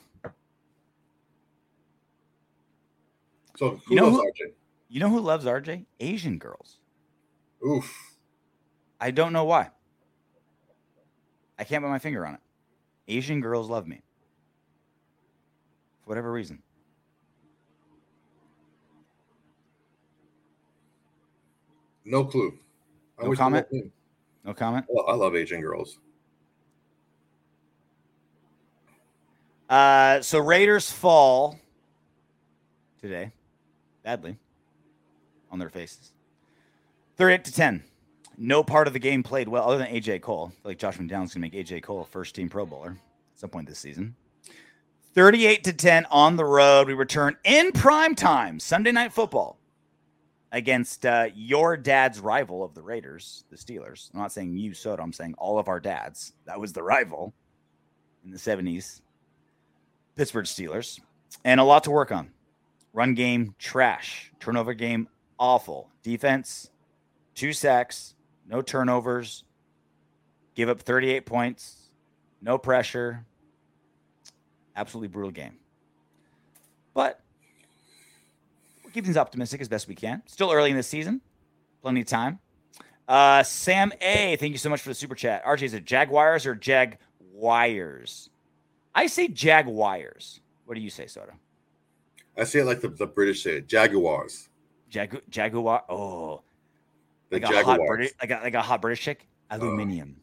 [3.55, 4.53] So who You know loves who- RJ?
[4.89, 5.85] You know who loves RJ?
[5.99, 6.79] Asian girls.
[7.65, 8.10] Oof.
[9.01, 9.69] I don't know why.
[11.57, 12.39] I can't put my finger on it.
[13.07, 14.01] Asian girls love me.
[16.03, 16.61] For whatever reason.
[22.05, 22.57] No clue.
[23.19, 23.67] I No comment?
[24.45, 24.85] No comment.
[24.87, 25.97] Well, I love Asian girls.
[29.67, 31.57] Uh, so Raiders fall
[32.99, 33.31] today,
[34.03, 34.37] badly,
[35.49, 36.11] on their faces.
[37.17, 37.83] 38 to 10.
[38.41, 40.51] No part of the game played well other than AJ Cole.
[40.63, 42.97] Like Josh McDowell's gonna make AJ Cole a first team Pro Bowler
[43.33, 44.15] at some point this season.
[45.13, 46.87] 38 to 10 on the road.
[46.87, 49.59] We return in prime time, Sunday night football
[50.51, 54.09] against uh, your dad's rival of the Raiders, the Steelers.
[54.13, 55.03] I'm not saying you, Soto.
[55.03, 56.33] I'm saying all of our dads.
[56.45, 57.33] That was the rival
[58.25, 59.01] in the 70s.
[60.15, 60.99] Pittsburgh Steelers.
[61.45, 62.31] And a lot to work on.
[62.93, 64.31] Run game, trash.
[64.39, 65.89] Turnover game, awful.
[66.03, 66.69] Defense,
[67.35, 68.15] two sacks,
[68.47, 69.43] no turnovers.
[70.55, 71.89] Give up 38 points,
[72.41, 73.25] no pressure.
[74.75, 75.57] Absolutely brutal game.
[76.93, 77.21] But
[78.83, 80.21] we'll keep things optimistic as best we can.
[80.25, 81.21] Still early in the season,
[81.81, 82.39] plenty of time.
[83.07, 85.43] Uh, Sam A, thank you so much for the super chat.
[85.45, 88.29] RJ, is it Jaguars or Jaguars?
[88.93, 90.41] I say Jaguars.
[90.65, 91.33] What do you say, Soto?
[92.37, 94.49] I say it like the, the British say it, Jaguars.
[94.89, 95.83] Jag- Jaguar.
[95.89, 96.41] Oh,
[97.31, 99.27] Like a hot British, like a, like a hot British chick.
[99.49, 100.17] Aluminium.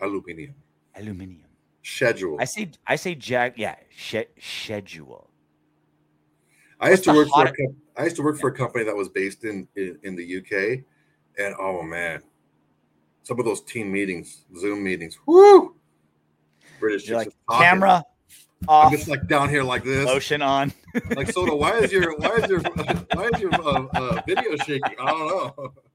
[0.00, 0.54] Aluminium.
[0.96, 1.48] Aluminium.
[1.82, 2.36] Schedule.
[2.40, 3.54] I say I say jag.
[3.56, 5.30] Yeah, sh- schedule.
[6.80, 7.52] I used to work for a
[7.96, 10.84] I used to work for a company that was based in, in in the UK,
[11.38, 12.22] and oh man,
[13.22, 15.76] some of those team meetings, Zoom meetings, whoo!
[16.80, 18.02] British You're like camera
[18.62, 20.04] I'm off, just like down here like this.
[20.04, 20.72] motion on.
[21.16, 22.60] Like Soto, why is your why is your
[23.14, 24.96] why is your uh, uh, video shaking?
[25.00, 25.72] I don't know.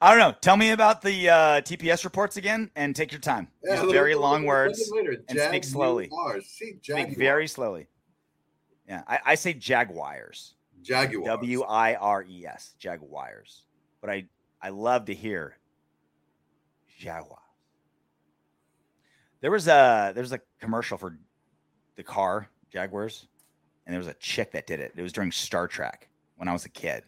[0.00, 0.36] I don't know.
[0.40, 3.48] Tell me about the uh, TPS reports again, and take your time.
[3.62, 4.92] Use look- very look- long look- words.
[5.28, 6.10] and speak slowly.
[6.42, 7.86] See, Speak very slowly.
[8.88, 10.54] Yeah, I, I say Jaguars.
[10.82, 11.26] Jaguars.
[11.26, 12.74] W I R E S.
[12.78, 13.62] Jaguars.
[14.02, 14.26] But I
[14.60, 15.56] I love to hear
[16.98, 17.40] Jaguars.
[19.40, 21.18] There was a there was a commercial for
[21.96, 23.26] the car Jaguars,
[23.86, 24.92] and there was a chick that did it.
[24.96, 27.04] It was during Star Trek when I was a kid.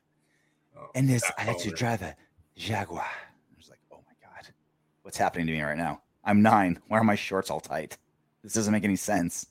[0.78, 1.76] Oh, And this, I let you boner.
[1.76, 2.16] drive a
[2.56, 3.02] Jaguar.
[3.02, 4.48] I was like, oh my god,
[5.02, 6.00] what's happening to me right now?
[6.24, 6.80] I'm nine.
[6.88, 7.98] Why are my shorts all tight?
[8.42, 9.46] This doesn't make any sense.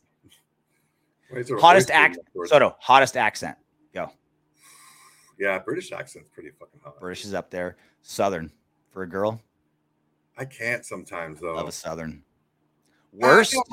[1.30, 2.50] Why is there a Hottest voice act, in that word?
[2.50, 2.76] Soto.
[2.80, 3.58] Hottest accent.
[3.94, 4.12] Go.
[5.40, 7.00] Yeah, British accent's pretty fucking hot.
[7.00, 7.78] British is up there.
[8.02, 8.52] Southern
[8.92, 9.42] for a girl.
[10.38, 11.56] I can't sometimes though.
[11.56, 12.24] Love a Southern.
[13.14, 13.54] Worst.
[13.54, 13.64] It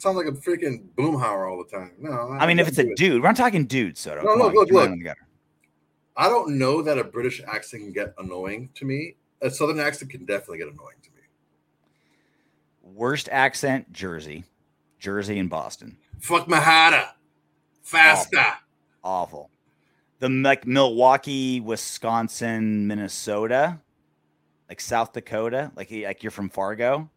[0.00, 1.92] sounds like a freaking Boomhauer all the time.
[1.98, 2.96] No, I mean, if it's a it.
[2.96, 4.22] dude, we're not talking dudes, Soto.
[4.22, 5.16] No, Come look, on, look, look.
[6.16, 9.16] I don't know that a British accent can get annoying to me.
[9.42, 11.20] A Southern accent can definitely get annoying to me.
[12.82, 14.44] Worst accent, Jersey.
[14.98, 15.98] Jersey and Boston.
[16.20, 17.10] Fuck Mahata,
[17.82, 18.44] faster.
[19.04, 19.50] Awful.
[20.18, 23.78] The like Milwaukee, Wisconsin, Minnesota,
[24.68, 27.10] like South Dakota, like like you're from Fargo,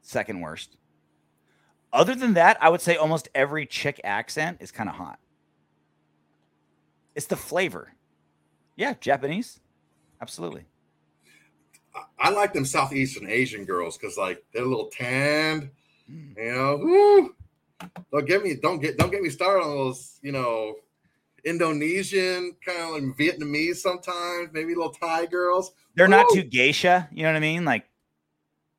[0.00, 0.76] second worst.
[1.92, 5.18] Other than that, I would say almost every chick accent is kind of hot.
[7.14, 7.92] It's the flavor.
[8.80, 9.60] Yeah, Japanese.
[10.22, 10.64] Absolutely.
[11.94, 15.68] I, I like them Southeastern Asian girls because like they're a little tanned.
[16.10, 16.34] Mm.
[16.38, 17.34] You know, woo.
[18.10, 20.18] don't get me don't get don't get me started on those.
[20.22, 20.76] You know,
[21.44, 25.72] Indonesian kind of like Vietnamese sometimes, maybe little Thai girls.
[25.94, 27.66] They're not too geisha, you know what I mean?
[27.66, 27.84] Like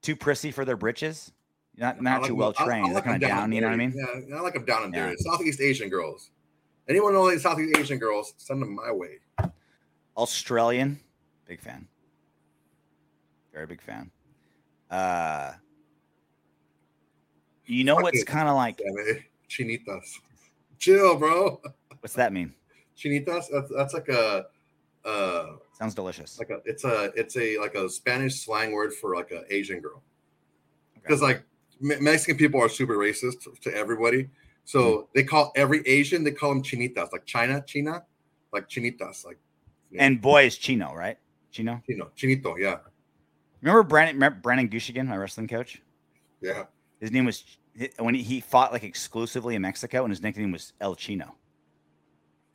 [0.02, 1.32] too prissy for their britches.
[1.78, 2.88] Not not like too well I- I trained.
[2.88, 3.94] They're like kind of down, and you know what I mean?
[3.96, 5.10] Yeah, I like them down and Yeah.
[5.10, 5.22] dirty.
[5.22, 6.32] Southeast Asian girls.
[6.90, 8.34] Anyone know any Southeast Asian girls?
[8.38, 9.20] Send them my way.
[10.18, 11.00] Australian,
[11.48, 11.88] big fan.
[13.54, 14.12] Very big fan.
[14.90, 15.54] Uh
[17.66, 18.82] you know what's kind of like.
[19.50, 20.18] Chinitas.
[20.80, 21.62] Chill, bro.
[22.00, 22.54] what's that mean?
[22.98, 23.46] Chinitas.
[23.52, 24.46] That's, that's like a
[25.06, 26.38] uh Sounds delicious.
[26.40, 29.80] like a it's a it's a like a Spanish slang word for like a Asian
[29.80, 30.02] girl.
[30.98, 31.02] Okay.
[31.04, 31.44] Because like
[31.80, 34.30] Me- Mexican people are super racist to everybody,
[34.66, 35.02] so Hmm.
[35.16, 38.04] they call every Asian they call them chinitas, like China, China,
[38.54, 39.38] like chinitas, like
[39.98, 41.18] And boy is Chino, right?
[41.52, 41.82] Chino.
[41.86, 42.78] Chino, chinito, yeah,
[43.62, 45.82] Remember Brandon remember Brandon Gushigan, my wrestling coach?
[46.42, 46.64] yeah.
[47.00, 47.44] His name was
[47.98, 51.36] when he, fought like exclusively in Mexico, and his nickname was El Chino.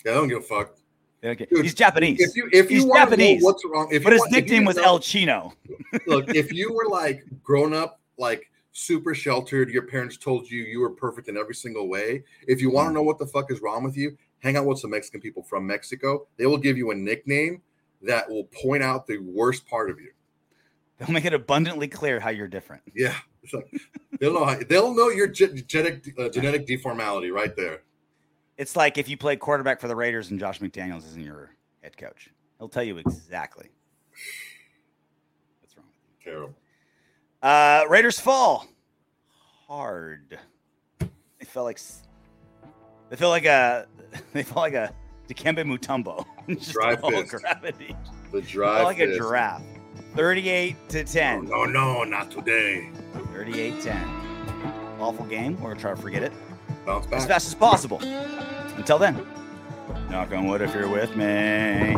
[0.05, 0.77] Yeah, I don't give a fuck.
[1.25, 1.47] Okay.
[1.51, 4.05] Dude, He's Japanese, If you if you He's want to know Japanese, what's wrong, if
[4.05, 5.53] but his want- nickname was know- El Chino.
[6.07, 10.81] look, if you were like grown up, like super sheltered, your parents told you you
[10.81, 12.23] were perfect in every single way.
[12.47, 12.97] If you want to hmm.
[12.97, 15.67] know what the fuck is wrong with you, hang out with some Mexican people from
[15.67, 16.27] Mexico.
[16.37, 17.63] They will give you a nickname
[18.03, 20.11] that will point out the worst part of you.
[20.99, 22.83] They'll make it abundantly clear how you're different.
[22.95, 23.15] Yeah,
[23.53, 23.69] like,
[24.19, 24.45] they'll know.
[24.45, 27.83] How, they'll know your ge- genetic uh, genetic deformality right there.
[28.57, 31.97] It's like if you play quarterback for the Raiders and Josh McDaniels isn't your head
[31.99, 32.31] coach.
[32.59, 33.69] He'll tell you exactly
[35.61, 35.87] what's wrong.
[36.25, 36.55] Terrible.
[37.43, 38.67] Uh, Raiders fall
[39.67, 40.39] hard.
[40.99, 41.79] They felt like
[43.09, 43.87] they feel like a
[44.33, 44.93] they felt like a
[45.29, 46.25] Dikembe Mutombo.
[46.49, 47.33] Just Dry fist.
[47.43, 47.97] gravity.
[48.33, 48.85] The drive.
[48.85, 49.63] like a giraffe.
[50.15, 51.45] 38 to 10.
[51.47, 52.91] No, no, not today.
[53.35, 53.97] 38 10.
[54.99, 55.55] Awful game.
[55.57, 56.33] We're going to try to forget it
[56.87, 58.01] Bounce as fast as possible.
[58.77, 59.27] Until then,
[60.11, 61.97] knock on wood if you're with me.